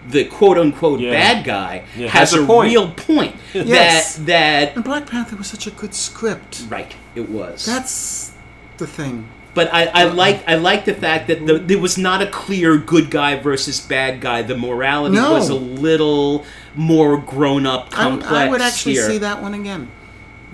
[0.09, 1.11] The quote unquote Yeah.
[1.11, 2.69] bad guy Yeah, has, has a a point.
[2.71, 3.35] real point.
[3.53, 4.15] Yes.
[4.17, 6.63] That that And Black Panther was such a good script.
[6.69, 7.65] right it was.
[7.65, 8.31] That's
[8.77, 9.27] the thing.
[9.53, 12.77] but I, I like I like the fact that the, there was not a clear
[12.77, 14.41] good guy versus bad guy.
[14.41, 15.33] The morality No.
[15.33, 16.45] was a little
[16.75, 18.31] more grown up, I, complex.
[18.31, 19.07] I would actually here.
[19.09, 19.89] see that one again.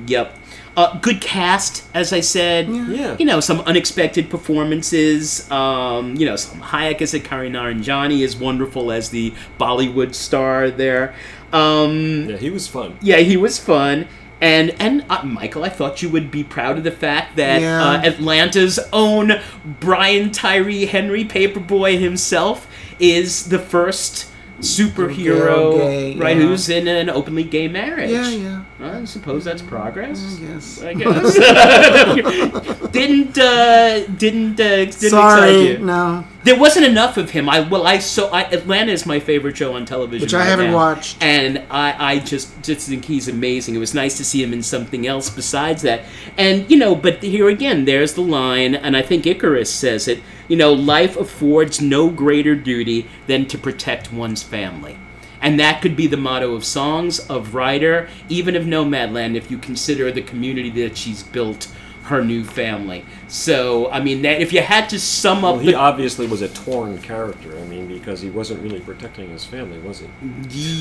[0.07, 0.35] Yep.
[0.77, 2.67] Uh, good cast, as I said.
[2.67, 3.15] Yeah.
[3.17, 5.49] You know, some unexpected performances.
[5.49, 10.69] Um, you know, Salma Hayek as a Kari Nanjiani is wonderful as the Bollywood star
[10.69, 11.15] there.
[11.53, 12.97] Um, Yeah, he was fun.
[13.01, 14.07] yeah, he was fun.
[14.41, 17.81] And and uh, Michael, I thought you would be proud of the fact that Yeah.
[17.81, 19.39] uh, Atlanta's own
[19.79, 22.67] Brian Tyree Henry Paper Boi himself
[22.99, 26.35] is the first superhero, Gay, right?
[26.35, 26.43] yeah.
[26.43, 28.11] Who's in an openly gay marriage?
[28.11, 28.64] Yeah, yeah.
[28.77, 30.37] I suppose that's progress.
[30.41, 30.81] Yes.
[30.83, 31.33] I guess.
[32.91, 35.77] didn't uh, didn't uh, didn't excite you.
[35.79, 36.25] no.
[36.43, 37.47] There wasn't enough of him.
[37.47, 40.71] I well, I so I, Atlanta is my favorite show on television, Which I haven't
[40.71, 40.75] now.
[40.75, 41.17] watched.
[41.23, 43.75] and I I just just think he's amazing.
[43.75, 46.03] It was nice to see him in something else besides that,
[46.37, 50.21] and you know, but here again, there's the line, and I think Ikaris says it.
[50.49, 54.97] You know, life affords no greater duty than to protect one's family.
[55.45, 59.57] And that could be the motto of songs, of Rider, even of Nomadland, if you
[59.59, 61.67] consider the community that she's built
[62.05, 63.03] her new family.
[63.27, 66.41] So I mean, that if you had to sum up, Well, he the, obviously was
[66.41, 67.57] a torn character.
[67.59, 70.07] I mean, because he wasn't really protecting his family, was he?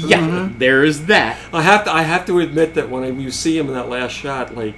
[0.08, 0.58] yeah, Mm-hmm.
[0.58, 1.38] there is that.
[1.52, 1.92] I have to.
[1.92, 4.74] I have to admit that when I, you see him in that last shot, like,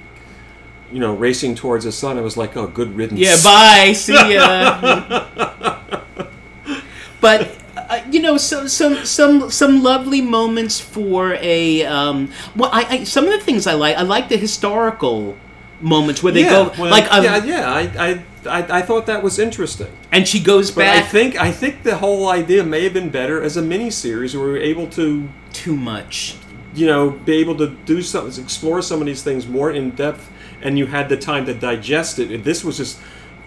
[0.91, 3.91] you know, racing towards his son, I was like, "Oh, good riddance." Yeah, bye.
[3.93, 5.27] See ya.
[7.21, 7.51] but
[7.89, 11.85] uh, you know, some some some some lovely moments for a.
[11.85, 13.95] Um, well, I, I some of the things I like.
[13.97, 15.37] I like the historical
[15.79, 17.71] moments where they yeah, go well, like um, yeah, yeah.
[17.71, 19.91] I, I, I, I thought that was interesting.
[20.11, 23.41] and she goes But I think I think the whole idea may have been better
[23.43, 26.35] as a miniseries where we were able to, too much.
[26.73, 30.31] you know, be able to do some, explore some of these things more in depth,
[30.61, 32.43] and you had the time to digest it.
[32.43, 32.99] This was just,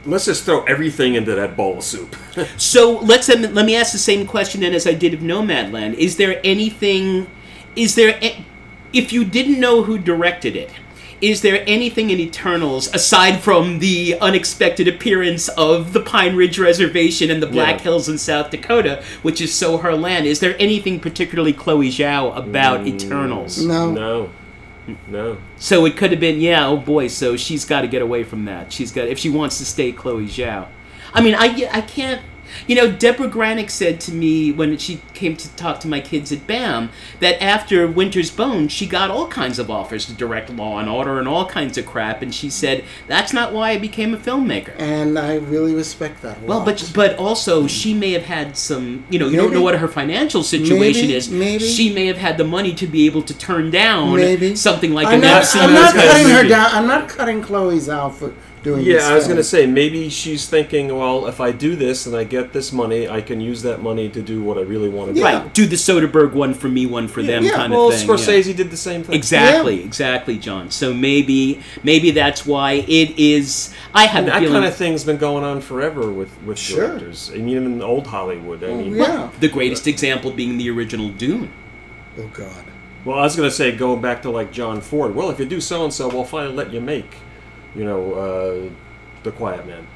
[0.05, 2.17] let's just throw everything into that bowl of soup.
[2.57, 5.95] So let's um, let me ask the same question then as I did of Nomadland.
[5.95, 7.27] Is there anything?
[7.77, 8.19] Is there
[8.93, 10.71] if you didn't know who directed it?
[11.21, 17.31] Is there anything in Eternals aside from the unexpected appearance of the Pine Ridge Reservation
[17.31, 17.83] and the Black Yeah.
[17.83, 20.25] Hills in South Dakota, which is so her land?
[20.27, 23.63] Is there anything particularly Chloe Zhao about Eternals?
[23.63, 23.91] No.
[23.91, 24.31] no,
[25.09, 25.39] no.
[25.57, 27.09] So it could have been, yeah, oh boy.
[27.09, 28.73] So she's got to get away from that.
[28.73, 30.69] She's got if she wants to stay Chloe Zhao.
[31.13, 32.23] I mean, I I can't.
[32.67, 36.33] You know, Deborah Granik said to me when she came to talk to my kids
[36.33, 36.91] at BAM
[37.21, 41.19] that after Winter's Bone, she got all kinds of offers to direct Law and Order
[41.19, 44.75] and all kinds of crap, and she said that's not why I became a filmmaker.
[44.79, 46.43] And I really respect that.
[46.43, 46.67] Well, lot.
[46.67, 49.05] but but also she may have had some.
[49.11, 51.31] You know, you don't know what her financial situation Maybe, is.
[51.31, 51.65] maybe.
[51.65, 55.07] she may have had the money to be able to turn down maybe something like
[55.09, 56.71] I'm an not, I'm not cutting her down.
[56.73, 58.85] I'm not cutting Chloe's out for doing.
[58.85, 62.17] this Yeah, I was gonna say maybe she's thinking, well, if I do this and
[62.17, 65.09] I get this money, I can use that money to do what I really want
[65.09, 65.21] to do.
[65.21, 65.43] Yeah.
[65.43, 68.09] Right, do the Soderbergh one for me, one for them yeah, kind Well, of thing.
[68.09, 68.15] yeah.
[68.15, 69.15] Scorsese did the same thing.
[69.15, 70.71] Exactly, exactly, John.
[70.71, 73.73] So maybe maybe that's why it is.
[73.95, 76.59] I have And a that feeling kind of thing's been going on forever with with
[76.59, 76.89] Sure.
[76.89, 77.31] directors.
[77.35, 78.63] I mean, even in old Hollywood.
[78.63, 79.31] I oh, mean, yeah.
[79.41, 81.51] the greatest example being the original Dune.
[82.19, 82.65] Oh God.
[83.05, 85.15] Well, I was gonna say going back to like John Ford.
[85.15, 87.17] Well, if you do so and so, we'll finally let you make,
[87.75, 88.71] you know, uh,
[89.23, 89.87] the Quiet Man.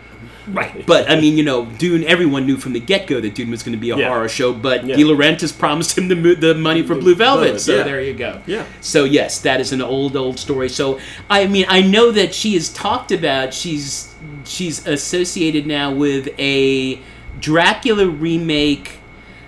[0.48, 2.04] Right, but I mean, you know, Dune.
[2.04, 4.08] Everyone knew from the get go that Dune was going to be a Yeah.
[4.08, 4.52] horror show.
[4.52, 4.96] But Yeah.
[4.96, 7.82] De Laurentiis promised him the the money for Blue Velvet, Velvet, so yeah.
[7.82, 8.40] there you go.
[8.46, 8.64] Yeah.
[8.80, 10.68] So yes, that is an old old story.
[10.68, 10.98] So
[11.28, 13.52] I mean, I know that she is talked about.
[13.54, 14.14] She's
[14.44, 17.00] she's associated now with a
[17.40, 18.98] Dracula remake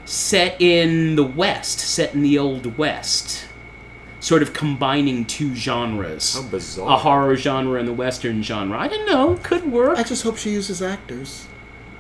[0.05, 3.47] set in the West, set in the old West.
[4.27, 6.35] Sort of combining two genres.
[6.35, 6.91] How bizarre.
[6.91, 8.77] A horror genre and the western genre.
[8.77, 9.39] I don't know.
[9.45, 9.97] Could work.
[9.99, 11.47] I just hope she uses actors.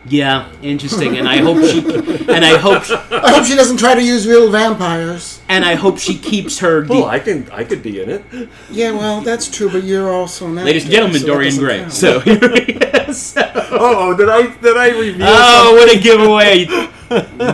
[0.08, 1.16] Yeah, interesting.
[1.16, 4.50] And I hope she and I hope I hope she doesn't try to use real
[4.50, 5.40] vampires.
[5.48, 6.84] and I hope she keeps her.
[6.84, 8.48] Well, I can I could be in it.
[8.70, 11.78] Yeah, well, that's true, but you're also an Ladies and gentlemen, so Dorian Gray.
[11.80, 11.92] count.
[11.92, 13.36] So here he is.
[13.78, 15.26] Oh, did I did I reveal?
[15.28, 16.66] Oh, what a giveaway!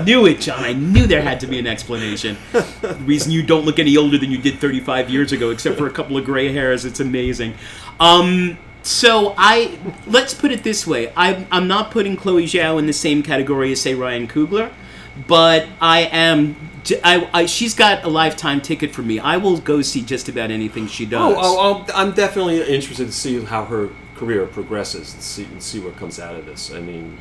[0.05, 0.63] knew it, John.
[0.63, 2.37] I knew there had to be an explanation.
[2.53, 5.87] The reason you don't look any older than you did 35 years ago, except for
[5.87, 6.85] a couple of gray hairs.
[6.85, 7.55] It's amazing.
[7.99, 12.87] Um, so I let's put it this way: I'm I'm not putting Chloe Zhao in
[12.87, 14.73] the same category as say Ryan Coogler,
[15.27, 16.57] but I am.
[17.05, 19.21] I, I, she's got a lifetime ticket for me.
[19.21, 21.37] I will go see just about anything she does.
[21.37, 25.63] Oh, oh, oh, I'm definitely interested to see how her career progresses and see and
[25.63, 26.73] see what comes out of this.
[26.73, 27.19] I mean, no,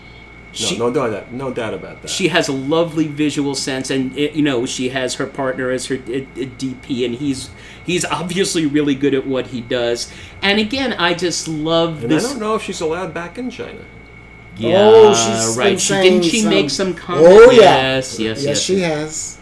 [0.53, 2.07] She- no doubt, no doubt about that.
[2.09, 5.85] she has a lovely visual sense and it, you know she has her partner as
[5.85, 7.49] her uh, uh, dp and he's
[7.85, 10.11] he's obviously really good at what he does
[10.41, 13.83] and again i just love and I don't know if she's allowed back in China.
[14.57, 17.59] yeah Oh, she's right she, didn't she some- make some comment Oh, yeah.
[17.61, 19.37] yes yes Yes, yes she has.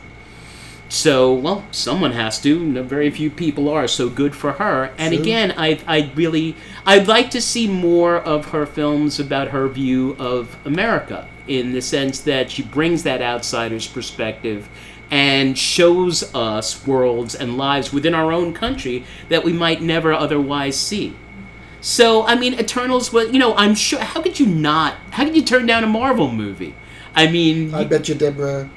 [0.88, 5.22] so well someone has to very few people are so good for her and True.
[5.22, 10.16] again i i really i'd like to see more of her films about her view
[10.18, 14.68] of america in the sense that she brings that outsider's perspective
[15.12, 20.78] and shows us worlds and lives within our own country that we might never otherwise
[20.78, 21.16] see
[21.82, 25.36] so i mean eternals was you know i'm sure how could you not how could
[25.36, 26.76] you turn down a marvel movie
[27.16, 28.70] i mean I bet you Deborah.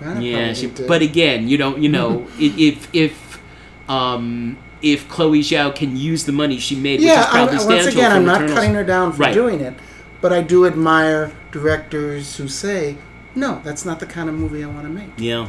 [0.00, 3.40] Granik yeah, she, but again, you don't, you know, if if
[3.88, 7.86] um if Chloe Zhao can use the money she made, yeah, which is I'm, once
[7.86, 9.34] again, I'm not Eternals- cutting her down for Right.
[9.34, 9.74] doing it,
[10.20, 12.96] but I do admire directors who say,
[13.34, 15.48] "No, that's not the kind of movie I want to make." Yeah,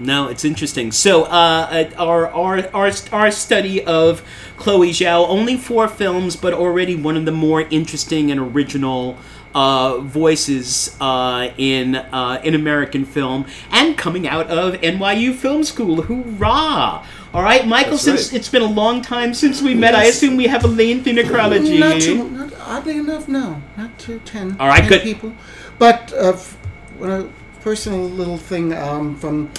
[0.00, 0.92] No, it's interesting.
[0.92, 4.22] So, uh, uh, our, our our our study of
[4.56, 9.18] Chloe Zhao, only four films, but already one of the more interesting and original
[9.54, 16.02] uh, voices uh, in uh, in American film, and coming out of NYU Film School.
[16.02, 17.04] Hoorah!
[17.34, 17.92] All right, Michael.
[17.92, 18.38] That's since right.
[18.40, 21.78] it's been a long time since we met, I assume we have a lengthy necrology.
[21.78, 24.56] Not too, not, oddly enough, no, not to ten.
[24.58, 25.02] All right, 10 good.
[25.02, 25.34] people.
[25.78, 26.56] But uh, f-
[27.02, 27.28] a
[27.60, 29.50] personal little thing um, from.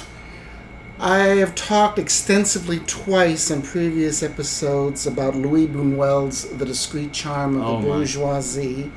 [1.04, 7.64] I have talked extensively twice in previous episodes about Louis Buñuel's *The Discreet Charm of
[7.68, 7.95] Oh, the my.
[7.95, 8.91] Bourgeoisie*,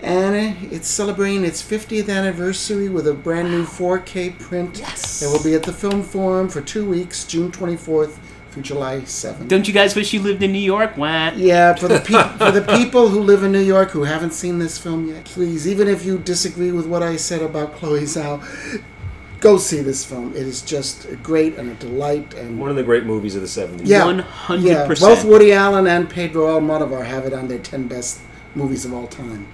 [0.00, 4.78] and uh, it's celebrating its 50th anniversary with a brand new 4K print.
[4.78, 5.20] Yes.
[5.22, 8.16] It will be at the Film Forum for two weeks, June 24th
[8.50, 9.48] through July 7th.
[9.48, 10.96] Don't you guys wish you lived in New York?
[10.96, 11.36] What?
[11.36, 14.58] Yeah, for the pe- for the people who live in New York who haven't seen
[14.60, 18.40] this film yet, please, even if you disagree with what I said about Chloe Zhao,
[19.40, 20.32] go see this film.
[20.34, 22.34] It is just great and a delight.
[22.34, 23.82] And One of the great movies of the 70s.
[23.84, 24.62] yeah, 100%.
[24.64, 28.20] yeah, both Woody Allen and Pedro Almodovar have it on their ten best
[28.54, 29.46] movies of all time.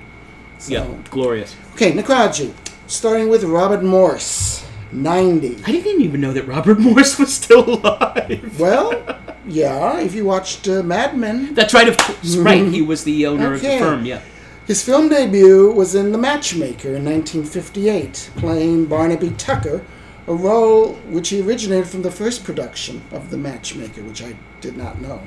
[0.58, 1.54] So, Yeah, glorious.
[1.74, 2.52] Okay, Necrogy,
[2.86, 5.58] starting with Robert Morse, ninety.
[5.66, 8.58] I didn't even know that Robert Morse was still alive.
[8.58, 11.52] Well, yeah, if you watched uh, Mad Men.
[11.54, 12.36] That's right, of course.
[12.36, 13.74] Right, he was the owner Okay.
[13.76, 14.20] of the firm, yeah.
[14.66, 19.84] His film debut was in The Matchmaker in 1958, playing Barnaby Tucker,
[20.26, 24.74] a role which he originated from the first production of The Matchmaker, which I did
[24.74, 25.20] not know.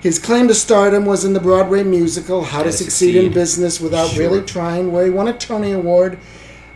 [0.00, 3.80] His claim to stardom was in the Broadway musical How to, to Succeed, in Business
[3.80, 4.30] Without Sure.
[4.30, 6.16] Really Trying, where he won a Tony Award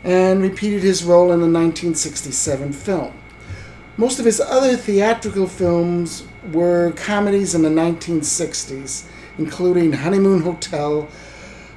[0.02, 3.12] and repeated his role in the 1967 film.
[3.96, 9.04] Most of his other theatrical films were comedies in the 1960s,
[9.38, 11.08] including Honeymoon Hotel,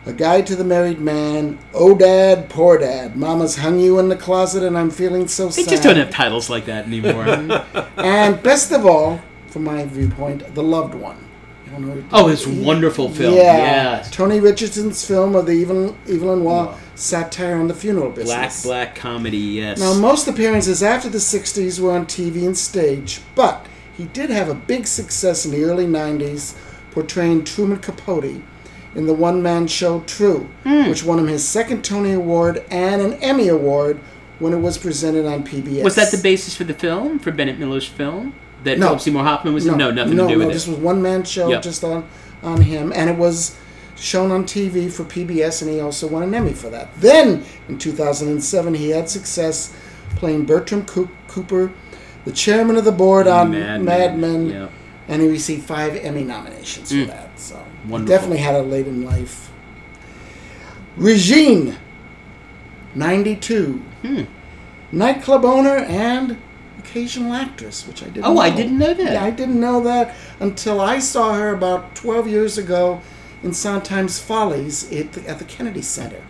[0.06, 4.16] A Guide to the Married Man, Oh Dad, Poor Dad, Mama's Hung You in the
[4.16, 5.66] Closet and I'm Feeling So Sad.
[5.66, 7.26] They just don't have titles like that anymore.
[7.98, 11.18] And best of all, from my viewpoint, The Loved One.
[11.66, 13.36] You don't know- oh, it's a wonderful film.
[13.36, 14.04] Yeah.
[14.10, 16.76] Tony Richardson's film of the Evil, Evelyn Waugh Wow.
[16.96, 18.64] satire on the funeral business.
[18.64, 19.80] Black, black comedy, yes.
[19.80, 24.48] Now, most appearances after the 60s were on TV and stage, but he did have
[24.50, 26.56] a big success in the early 90s
[26.92, 28.42] portraying Truman Capote
[28.96, 30.90] in the one man show True, Hmm.
[30.90, 34.00] which won him his second Tony Award and an Emmy Award
[34.40, 35.84] when it was presented on PBS.
[35.84, 38.34] was that the basis for the film, for Bennett Miller's film?
[38.64, 38.88] That No.
[38.88, 39.78] Philip Seymour Hoffman was in?
[39.78, 40.72] No, nothing no, to do no, with this it.
[40.72, 41.62] This was one man show Yep.
[41.62, 42.04] just on,
[42.44, 43.56] on him, and it was
[43.96, 46.90] shown on TV for PBS, and he also won an Emmy for that.
[47.00, 49.72] Then, in 2007, he had success
[50.16, 51.72] playing Bertram Coo- Cooper,
[52.26, 54.68] the chairman of the board on Mad Mad, Men, Men, yeah.
[55.10, 57.38] And he received five Emmy nominations for that.
[57.38, 57.56] So,
[57.88, 58.06] Wonderful.
[58.06, 59.52] definitely had a late in life.
[60.96, 61.78] Regine,
[62.96, 63.74] 92.
[64.02, 64.22] Hmm.
[64.92, 66.38] Nightclub owner and
[66.80, 68.42] occasional actress, which I didn't Oh, know.
[68.42, 69.14] I didn't know that.
[69.14, 73.02] Yeah, I didn't know that until I saw her about 12 years ago
[73.44, 76.22] in Sondheim's Follies at the, at the Kennedy Center.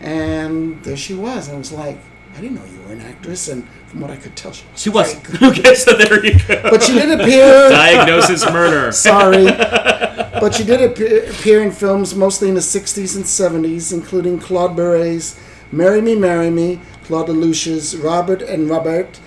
[0.00, 1.48] And there she was.
[1.48, 1.98] And I was like,
[2.36, 3.48] I didn't know you were an actress.
[3.48, 4.80] And from what I could tell, she was.
[4.80, 5.14] She was.
[5.14, 5.42] great.
[5.58, 6.62] okay, so there you go.
[6.70, 7.68] But she did appear.
[7.70, 8.92] Diagnosis murder.
[8.92, 9.46] Sorry.
[10.40, 14.76] But she did appear, appear in films mostly in the 60s and 70s, including Claude
[14.76, 15.36] Berri's
[15.72, 19.18] Marry Me, Marry Me, Claude Lelouch's Robert and Robert,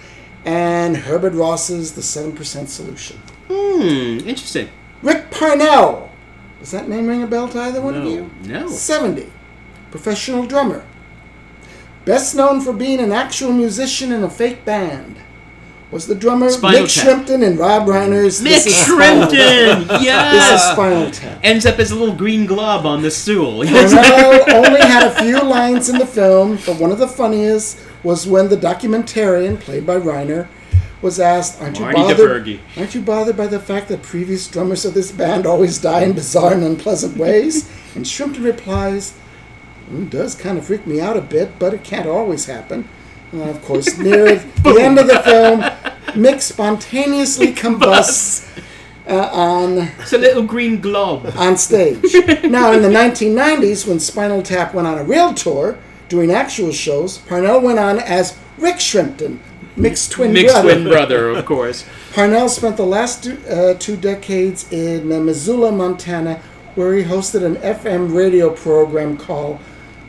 [0.45, 3.18] and Herbert Ross's The 7% Solution.
[3.49, 4.70] Hmm, interesting.
[5.03, 6.09] Rick Parnell.
[6.59, 8.32] Does that name ring a bell to either one of you?
[8.43, 8.68] no.
[8.70, 9.30] 70.
[9.89, 10.86] Professional drummer.
[12.12, 15.16] Best known for being an actual musician in a fake band.
[15.91, 17.05] Was the drummer Spinal Mick Tap.
[17.05, 19.32] Shrimpton and Rob Reiner's Mick This Is Spinal Tap.
[19.32, 19.88] Shrimpton!
[20.01, 21.39] This is Spinal Tap.
[21.41, 23.64] Ends up as a little green glob on the stool.
[23.66, 28.28] Parnell only had a few lines in the film, but one of the funniest was
[28.28, 30.49] when the documentarian, played by Reiner,
[31.01, 32.45] was asked, "Aren't you Marty bothered?
[32.45, 32.59] DiBergi.
[32.76, 36.12] Aren't you bothered by the fact that previous drummers of this band always die in
[36.12, 39.20] bizarre and unpleasant ways?" and Shrimpton replies, "Mm,
[39.94, 42.88] "It does kind of freak me out a bit, but it can't always happen."
[43.32, 45.62] And of course, near the end of the film,
[46.22, 48.50] Mick spontaneously combusts
[49.08, 51.32] uh, on It's a little green glob.
[51.38, 52.02] on stage.
[52.44, 55.78] now, in the 1990s, when Spinal Tap went on a real tour,
[56.10, 59.39] doing actual shows, Parnell went on as Rick Shrimpton,
[59.78, 60.74] Mick's twin Mixed brother.
[60.74, 61.86] twin brother, of course.
[62.14, 66.42] Parnell spent the last two, uh, two decades in uh, Missoula, Montana,
[66.76, 69.60] where he hosted an FM radio program called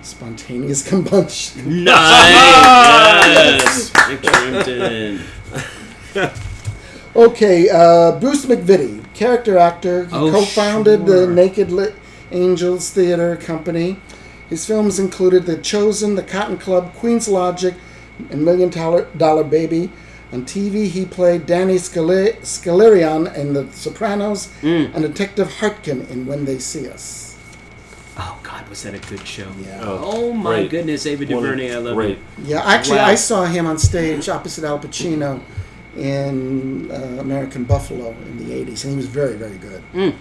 [0.02, 1.84] Spontaneous Combustion.
[1.84, 2.32] Nice!
[2.34, 3.90] yes!
[3.90, 5.20] Mick Shrimpton.
[7.14, 10.06] Okay, uh, Bruce MacVittie, character actor.
[10.06, 11.26] He Oh, co-founded sure.
[11.26, 11.92] the Naked Li-
[12.30, 13.98] Angels Theater Company.
[14.48, 17.74] His films included The Chosen, The Cotton Club, Queen's Logic,
[18.30, 19.90] in Million Dollar, Dollar Baby.
[20.32, 24.94] On TV, he played Danny Scali- Scalarion in The Sopranos Mm.
[24.94, 27.31] and Detective Hartkin in When They See Us.
[28.72, 29.50] Oh God, was that a good show?
[29.62, 29.80] Yeah.
[29.84, 30.70] Oh my great.
[30.70, 32.18] goodness, Ava One- DuVernay, I love great.
[32.38, 32.44] you.
[32.54, 33.06] Yeah, actually, Wow.
[33.06, 35.40] I saw him on stage opposite Al Pacino
[35.96, 39.82] in uh, American Buffalo in the 80s, and he was very, very good.
[39.92, 40.14] Mm.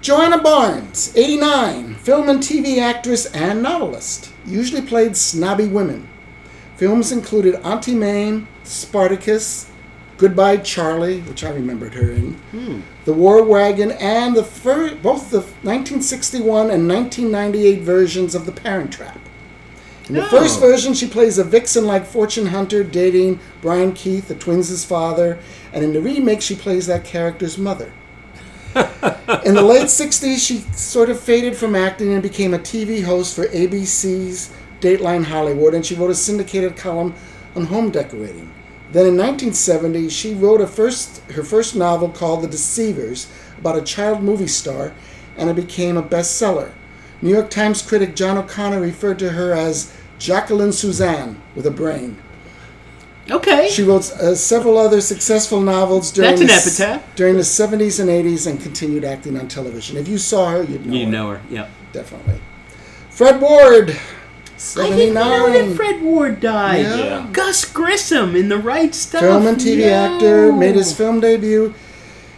[0.00, 4.30] Joanna Barnes, 89, film and TV actress and novelist.
[4.46, 6.08] Usually played snobby women.
[6.76, 9.66] Films included Auntie Mame, Spartacus,
[10.18, 12.80] Goodbye Charlie, which I remembered her in, hmm.
[13.04, 18.92] The War Wagon, and the fir- both the 1961 and 1998 versions of The Parent
[18.92, 19.18] Trap.
[20.08, 20.28] In the Oh.
[20.28, 25.38] first version, she plays a vixen-like fortune hunter dating Brian Keith, the twins' father,
[25.72, 27.92] and in the remake, she plays that character's mother.
[29.44, 33.34] in the late 60s, she sort of faded from acting and became a TV host
[33.34, 34.50] for ABC's
[34.80, 37.14] Dateline Hollywood, and she wrote a syndicated column
[37.54, 38.50] on home decorating.
[38.96, 43.26] Then in 1970, she wrote a first, her first novel called The Deceivers
[43.58, 44.94] about a child movie star,
[45.36, 46.70] and it became a bestseller.
[47.20, 52.16] New York Times critic John O'Connor referred to her as Jacqueline Susann with a brain.
[53.30, 53.68] Okay.
[53.68, 58.00] She wrote uh, several other successful novels during That's an the s- during the 70s
[58.00, 59.98] and 80s and continued acting on television.
[59.98, 61.10] If you saw her, you'd know you her.
[61.12, 61.42] know her.
[61.50, 61.68] Yeah.
[61.92, 62.40] Definitely.
[63.10, 63.94] Fred Ward,
[64.76, 66.80] I didn't know that Fred Ward died.
[66.82, 66.96] Yeah.
[66.96, 67.26] Yeah.
[67.32, 69.20] Gus Grissom in the right stuff.
[69.22, 69.92] Film and TV No.
[70.14, 71.74] actor, made his film debut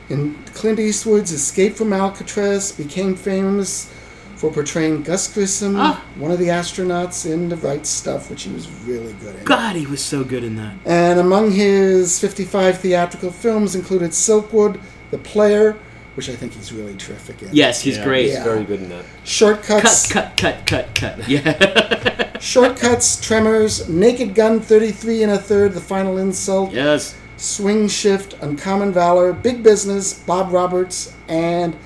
[0.08, 3.88] in Clint Eastwood's Escape from Alcatraz, became famous
[4.36, 6.02] for portraying Gus Grissom, Ah.
[6.16, 9.44] one of the astronauts in The Right Stuff, which he was really good in.
[9.44, 10.74] God, he was so good in that.
[10.86, 14.78] And among his 55 theatrical films included Silkwood,
[15.10, 15.76] The Player,
[16.18, 17.50] which I think he's really terrific in.
[17.52, 18.24] Yes, he's Yeah, great.
[18.26, 18.42] He's Yeah.
[18.42, 19.04] very good in that.
[19.22, 21.28] Shortcuts, Cut, cut, cut, cut, cut.
[21.28, 22.36] Yeah.
[22.40, 27.14] Shortcuts, Tremors, Naked Gun 33 and a third, The Final Insult, yes.
[27.36, 31.76] Swing Shift, Uncommon Valor, Big Business, Bob Roberts, and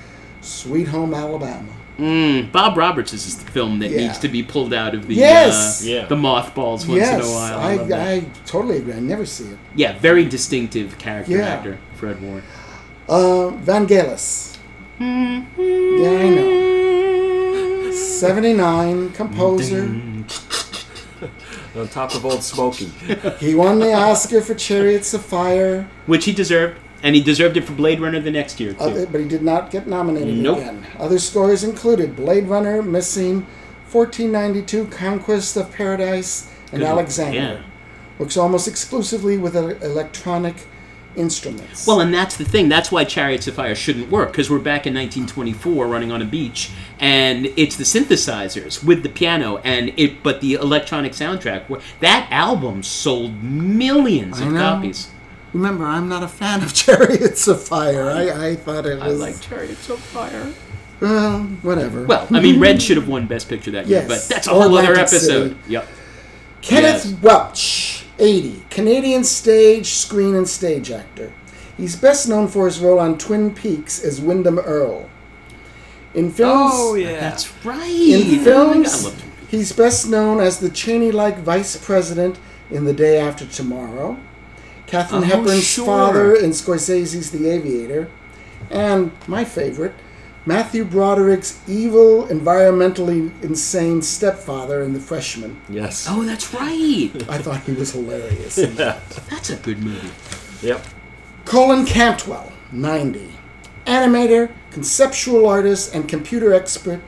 [0.41, 1.69] Sweet Home Alabama.
[1.99, 3.97] Mm, Bob Roberts is the film that Yeah.
[4.07, 5.83] needs to be pulled out of the Yes!
[5.83, 6.05] uh, Yeah.
[6.07, 7.59] the mothballs once yes, in a while.
[7.59, 8.11] I, I.
[8.13, 8.93] I totally agree.
[8.93, 9.57] I never see it.
[9.75, 11.45] yeah, very distinctive character Yeah.
[11.49, 12.41] actor, Fred Ward.
[13.07, 14.57] Uh, Vangelis.
[14.99, 15.45] Yeah,
[16.09, 17.91] I know.
[17.91, 19.83] 79, composer.
[21.75, 22.85] On top of Old Smoky.
[23.39, 27.63] He won the Oscar for Chariots of Fire, Which he deserved, and he deserved it
[27.65, 28.79] for Blade Runner the next year too.
[28.79, 30.59] other, but he did not get nominated Nope.
[30.59, 30.85] again.
[30.99, 33.47] Other scores included Blade Runner, Missing,
[33.91, 37.37] 1492, Conquest of Paradise, and Good- Alexander.
[37.37, 37.61] yeah.
[38.19, 40.67] Works almost exclusively with el- electronic
[41.15, 41.85] instruments.
[41.87, 42.69] Well, and that's the thing.
[42.69, 46.25] That's why Chariots of Fire shouldn't work because we're back in 1924, running on a
[46.25, 50.23] beach, and it's the synthesizers with the piano and it.
[50.23, 55.09] But the electronic soundtrack, that album sold millions of copies.
[55.53, 58.09] Remember, I'm not a fan of Chariots of Fire.
[58.09, 59.19] I, I thought it I was.
[59.19, 60.51] like Chariots of Fire.
[60.99, 62.05] Well, whatever.
[62.05, 64.63] Well, I mean, Reds should have won Best Picture that year, but that's a Or
[64.63, 65.49] whole other episode.
[65.49, 65.57] City.
[65.67, 65.87] Yep.
[66.61, 67.21] Kenneth Yes.
[67.21, 71.33] Welsh, 80, Canadian stage, screen, and stage actor.
[71.77, 75.09] He's best known for his role on Twin Peaks as Windom Earle.
[76.13, 77.19] In oh, films, Oh, yeah.
[77.19, 77.89] That's right.
[77.89, 79.51] in films, love Twin Peaks.
[79.51, 82.37] he's best known as the Cheney-like vice president
[82.69, 84.17] in The Day After Tomorrow,
[84.85, 85.85] Katharine Oh, Hepburn's sure.
[85.85, 88.09] father in Scorsese's The Aviator,
[88.69, 89.93] and my favorite,
[90.45, 95.61] Matthew Broderick's evil, environmentally insane stepfather in The Freshman.
[95.69, 96.05] Yes.
[96.09, 97.11] Oh, that's right.
[97.29, 98.57] I thought he was hilarious.
[98.77, 98.99] Yeah.
[99.29, 100.09] That's a good movie.
[100.61, 100.83] Yep.
[101.45, 103.29] Colin Cantwell, 90.
[103.85, 107.01] Animator, conceptual artist, and computer expert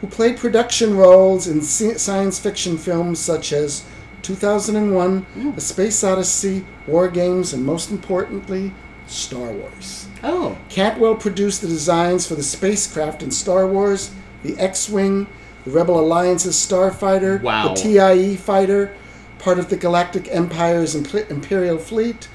[0.00, 3.84] who played production roles in science fiction films such as
[4.22, 8.72] 2001, A Space Odyssey, War Games, and most importantly,
[9.06, 10.08] Star Wars.
[10.22, 10.56] Oh.
[10.68, 14.12] Cantwell produced the designs for the spacecraft in Star Wars,
[14.42, 15.26] the X Wing,
[15.64, 17.74] the Rebel Alliance's Starfighter, Wow.
[17.74, 18.94] the TIE fighter,
[19.38, 22.28] part of the Galactic Empire's Imp- Imperial Fleet,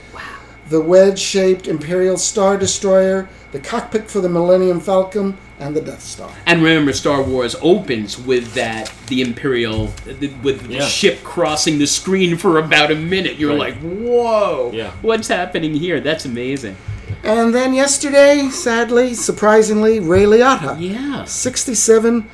[0.69, 6.01] the wedge shaped Imperial Star Destroyer, the cockpit for the Millennium Falcon, and the Death
[6.03, 6.29] Star.
[6.45, 11.87] And remember, Star Wars opens with that the Imperial the, with the ship crossing the
[11.87, 13.37] screen for about a minute.
[13.37, 13.73] You're Right.
[13.73, 14.91] like, whoa, Yeah.
[15.01, 15.99] what's happening here?
[16.01, 16.75] That's amazing.
[17.23, 21.25] And then yesterday, sadly, surprisingly, Ray Liotta, Yeah.
[21.25, 22.25] 67,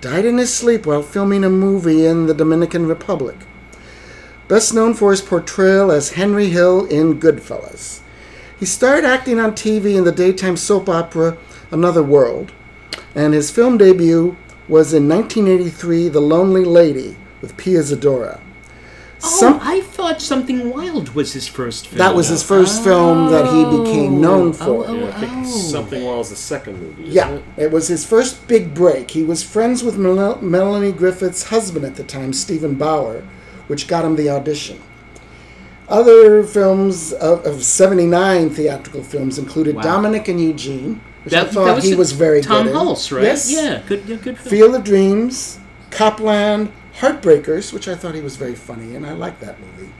[0.00, 3.36] died in his sleep while filming a movie in the Dominican Republic.
[4.46, 8.00] Best known for his portrayal as Henry Hill in Goodfellas.
[8.58, 11.36] He started acting on TV in the daytime soap opera
[11.70, 12.52] Another World,
[13.14, 14.36] and his film debut
[14.68, 18.40] was in 1983 The Lonely Lady with Pia Zadora.
[19.22, 21.98] Oh, Some- I thought Something Wild was his first film.
[21.98, 23.82] that was his first film that he oh.
[23.82, 24.84] became known oh, for.
[24.86, 25.44] oh, Yeah, I think oh.
[25.44, 27.02] Something Wild is the second movie.
[27.02, 27.42] Isn't Yeah, it?
[27.64, 29.10] it was his first big break.
[29.10, 33.24] He was friends with Mel- Melanie Griffith's husband at the time, Steven Bauer,
[33.66, 34.80] which got him the audition.
[35.88, 39.82] Other films of, of 79 theatrical films included Wow.
[39.82, 42.76] Dominic and Eugene, which I That, thought was he was very Tom good in.
[42.76, 43.24] Hulce, right?
[43.24, 43.50] Yes.
[43.50, 44.50] Yeah, good, yeah, good film.
[44.50, 45.58] Field of Dreams,
[45.90, 49.92] Copland, Heartbreakers, which I thought he was very funny and I like that movie.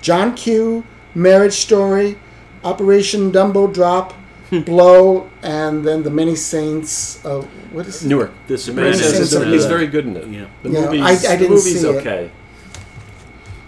[0.00, 0.84] John Q,
[1.14, 2.18] Marriage Story,
[2.64, 4.14] Operation Dumbo Drop,
[4.50, 4.60] Hmm.
[4.62, 8.08] Blow, and then The Many Saints of what is it?
[8.08, 8.32] Newark.
[8.48, 8.98] The He's, Sopranos.
[9.00, 10.26] Saints of he's very good in it.
[10.26, 10.46] Yeah.
[10.64, 11.96] The Yeah, movie's, I- I the didn't movie's see it.
[12.00, 12.30] okay.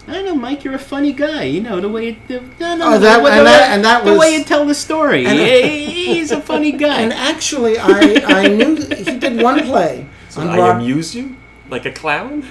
[0.09, 0.65] I know, Mike.
[0.65, 1.45] You're a funny guy.
[1.45, 3.71] You know the way you, the, no, no, Oh, that- the, way- and the that-
[3.71, 5.25] and that the was- way you tell the story.
[5.25, 5.39] And-
[5.71, 7.03] he's a funny guy.
[7.03, 10.07] And actually, I, I knew he did one play
[10.37, 11.37] on I Broad- amuse you
[11.71, 12.45] like a clown.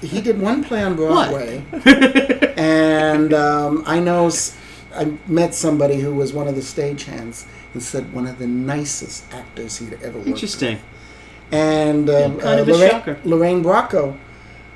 [0.00, 1.64] He did one play on Broadway,
[2.56, 4.30] and um, I know
[4.94, 9.32] I met somebody who was one of the stagehands and said one of the nicest
[9.32, 10.18] actors he'd ever worked.
[10.18, 10.28] with.
[10.28, 10.78] Interesting.
[11.50, 13.18] And um, kind uh, of a Lorraine, shocker.
[13.24, 14.16] Lorraine Bracco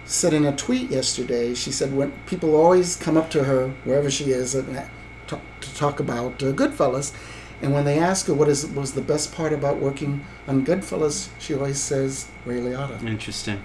[0.04, 4.10] said in a tweet yesterday, she said when people always come up to her wherever
[4.10, 4.88] she is and
[5.26, 7.14] talk, to talk about uh, Goodfellas,
[7.60, 11.28] and when they ask her what is was the best part about working on Goodfellas,
[11.38, 13.02] she always says Ray Liotta.
[13.06, 13.62] Interesting.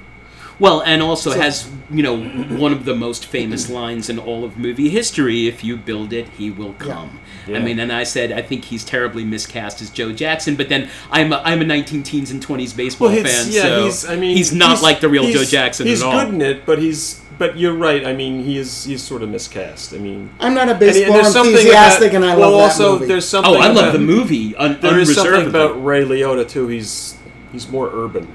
[0.60, 4.44] Well, and also So- has you know one of the most famous lines in all
[4.44, 7.60] of movie history: "If you build it, he will come." I Yeah.
[7.60, 11.32] mean, and I said I think he's terribly miscast as Joe Jackson, but then I'm
[11.32, 14.06] a, I'm a 19 teens and 20s baseball Well, fan, yeah, so he's.
[14.10, 16.12] I mean, he's not he's- like the real Joe Jackson at all.
[16.12, 17.22] He's good in it, but he's.
[17.40, 18.04] But you're right.
[18.04, 18.86] I mean, he is.
[18.86, 19.94] He's sort of miscast.
[19.94, 22.94] I mean, I'm not a and- and baseball enthusiastic, and I well, love also that
[23.02, 23.06] movie.
[23.06, 23.54] there's something.
[23.56, 24.56] oh, I love about- the movie.
[24.58, 26.68] Un- There is something about Ray Liotta too.
[26.68, 27.14] He's
[27.54, 28.28] he's more urban.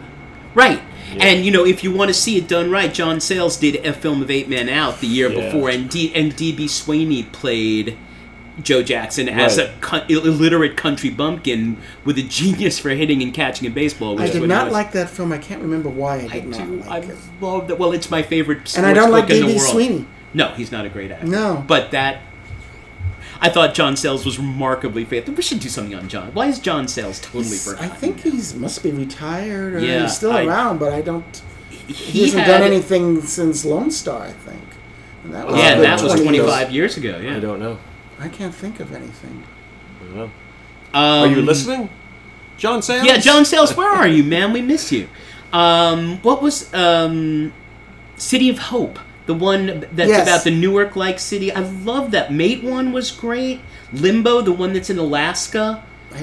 [0.54, 0.80] Right.
[1.20, 3.92] And you know, if you want to see it done right, John Sayles did a
[3.92, 5.46] film of Eight Men Out the year Yeah.
[5.46, 7.96] before, and D- and DB Sweeney played
[8.62, 9.66] Joe Jackson as Right.
[9.68, 14.16] a co- illiterate country bumpkin with a genius for hitting and catching in baseball.
[14.16, 15.32] Which I did not like that film.
[15.32, 16.82] I can't remember why I did I did not do.
[16.84, 17.16] I like it.
[17.40, 17.78] love that.
[17.78, 18.74] Well, it's my favorite.
[18.76, 19.58] And I don't like book in the D.B.
[19.58, 20.04] Sweeney.
[20.34, 21.26] No, he's not a great actor.
[21.26, 21.64] No.
[21.66, 22.22] but that.
[23.44, 25.34] I thought John Sayles was remarkably faithful.
[25.34, 26.32] We should do something on John.
[26.32, 27.90] Why is John Sayles totally He's- forgotten?
[27.90, 31.42] I think he's must be retired or Yeah, he's still I- around, but I don't.
[31.70, 34.62] He, he hasn't had, done anything since Lone Star, I think.
[35.24, 36.46] And that was Yeah, that was 20 years.
[36.46, 37.18] 25 years ago.
[37.22, 37.36] Yeah.
[37.36, 37.78] I don't know.
[38.20, 39.42] I can't think of anything.
[40.00, 40.24] I don't know.
[40.24, 40.30] Um,
[40.94, 41.90] Are you listening,
[42.58, 43.06] John Sayles?
[43.06, 44.52] Yeah, John Sayles, where are you, man?
[44.52, 45.08] We miss you.
[45.52, 47.52] Um, what was um,
[48.16, 48.98] City of Hope?
[49.26, 50.26] The one that's Yes.
[50.28, 51.52] about the Newark-like city.
[51.52, 52.30] I love that.
[52.30, 53.60] Matewan was great.
[53.92, 55.82] Limbo, the one that's in Alaska,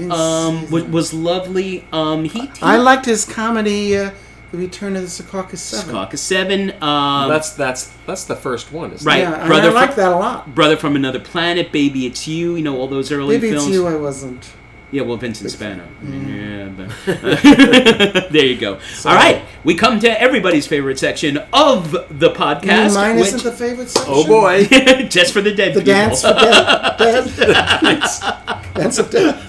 [0.10, 1.86] um, was, was lovely.
[1.94, 4.12] Um, he, he I liked his comedy, uh,
[4.52, 5.94] The Return of the Secaucus Seven.
[5.94, 6.72] Caucus Seven.
[6.82, 8.92] Um, That's that's that's the first one.
[8.92, 9.20] Isn't Right.
[9.20, 9.30] It?
[9.30, 10.54] Yeah, Brother I liked from- that a lot.
[10.56, 12.56] Brother from Another Planet, Baby It's You.
[12.56, 13.68] You know all those early Maybe films.
[13.68, 13.88] it's you.
[13.88, 14.50] I wasn't.
[14.92, 15.88] Yeah, well, Vincent Spano.
[16.04, 16.76] Mm.
[16.76, 18.80] Yeah, but there you go.
[19.06, 22.96] All right, we come to everybody's favorite section of the podcast.
[22.96, 24.14] Mine which- isn't the favorite section.
[24.16, 24.66] Oh boy.
[25.10, 25.82] just for the dead people.
[25.82, 25.94] The people.
[25.94, 27.38] dance for dead.
[27.82, 28.74] dead.
[28.74, 29.46] dance of death.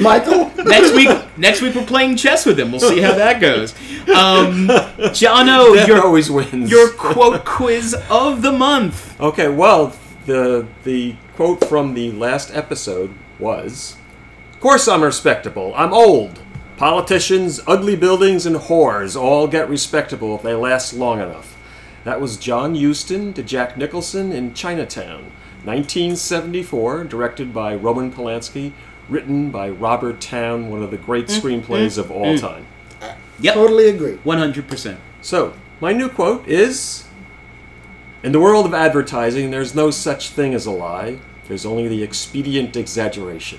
[0.00, 0.52] Michael.
[0.64, 2.70] next week, next week we're playing chess with him.
[2.70, 3.72] We'll see how that goes.
[4.08, 4.68] Um,
[5.10, 6.70] Jono, Death your always wins.
[6.70, 9.20] your quote quiz of the month.
[9.20, 9.92] Okay, well,
[10.26, 14.03] the the quote from the last episode was, "Of
[14.64, 15.74] course I'm respectable.
[15.76, 16.40] I'm old.
[16.78, 21.54] Politicians, ugly buildings, and whores all get respectable if they last long enough."
[22.04, 25.32] That was John Huston to Jack Nicholson in Chinatown,
[25.64, 28.72] 1974, directed by Roman Polanski,
[29.10, 31.46] written by Robert Towne, one of the great mm-hmm.
[31.46, 32.46] screenplays of all mm-hmm.
[32.46, 32.66] time.
[33.40, 34.18] Yep, Totally agree.
[34.24, 34.98] one hundred percent.
[35.20, 37.04] So, my new quote is
[38.22, 42.02] In the world of advertising, there's no such thing as a lie, there's only the
[42.02, 43.58] expedient exaggeration.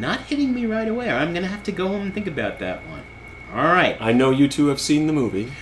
[0.00, 1.10] Not hitting me right away.
[1.10, 3.02] I'm gonna have to go home and think about that one.
[3.52, 3.98] All right.
[4.00, 5.52] I know you two have seen the movie.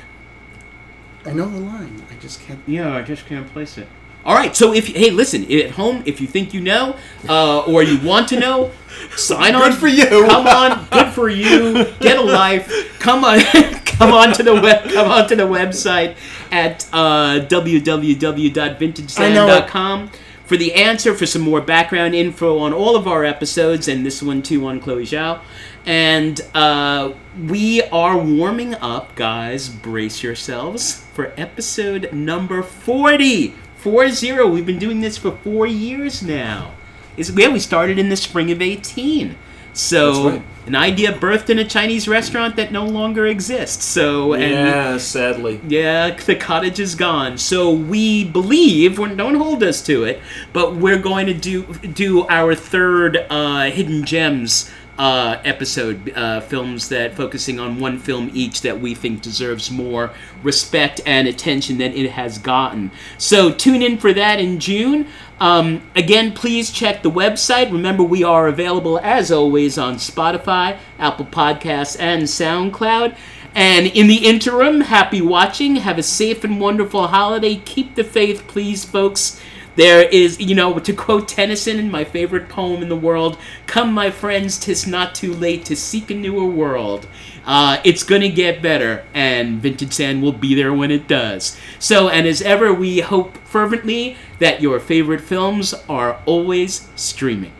[1.27, 2.05] I know the line.
[2.09, 2.61] I just can't.
[2.65, 3.89] Yeah, I just can't place it.
[4.25, 6.97] All right, so if hey, listen at home, if you think you know,
[7.29, 8.71] uh, or you want to know,
[9.17, 9.71] sign on.
[9.71, 10.07] Good for you.
[10.07, 11.85] Come on, good for you.
[12.01, 12.99] Get a life.
[13.01, 13.41] Come on,
[13.85, 14.89] come on to the web.
[14.91, 16.17] Come on to the website
[16.53, 20.11] at uh, www.vintagesound.com
[20.49, 24.23] for the answer for some more background info on all of our episodes and this
[24.23, 25.43] one too on Chloe Zhao.
[25.85, 27.13] And uh,
[27.47, 29.69] we are warming up, guys.
[29.69, 33.55] Brace yourselves for episode number 40.
[33.77, 34.33] 40.
[34.45, 36.73] We've been doing this for four years now.
[37.19, 39.37] It's, yeah, we started in the spring of 18.
[39.73, 40.43] So right.
[40.67, 43.85] an idea birthed in a Chinese restaurant that no longer exists.
[43.85, 45.61] So and Yeah, sadly.
[45.67, 47.39] yeah, the cottage is gone.
[47.39, 50.21] So we believe, well, don't hold us to it,
[50.53, 56.89] but we're going to do do our third uh, hidden gems uh, episode, uh, films
[56.89, 60.11] that focusing on one film each that we think deserves more
[60.43, 62.91] respect and attention than it has gotten.
[63.17, 65.07] So tune in for that in June.
[65.41, 67.71] Um, again, please check the website.
[67.71, 73.17] Remember, we are available as always on Spotify, Apple Podcasts, and SoundCloud.
[73.55, 75.77] And in the interim, happy watching.
[75.77, 77.57] Have a safe and wonderful holiday.
[77.57, 79.41] Keep the faith, please, folks.
[79.79, 83.39] There is, you know, to quote Tennyson in my favorite poem in the world
[83.69, 87.07] Come, my friends, tis not too late to seek a newer world.
[87.47, 91.57] Uh, it's to get better, and Vintage Sand will be there when it does.
[91.79, 97.53] So, and as ever, we hope fervently that your favorite films are always streaming.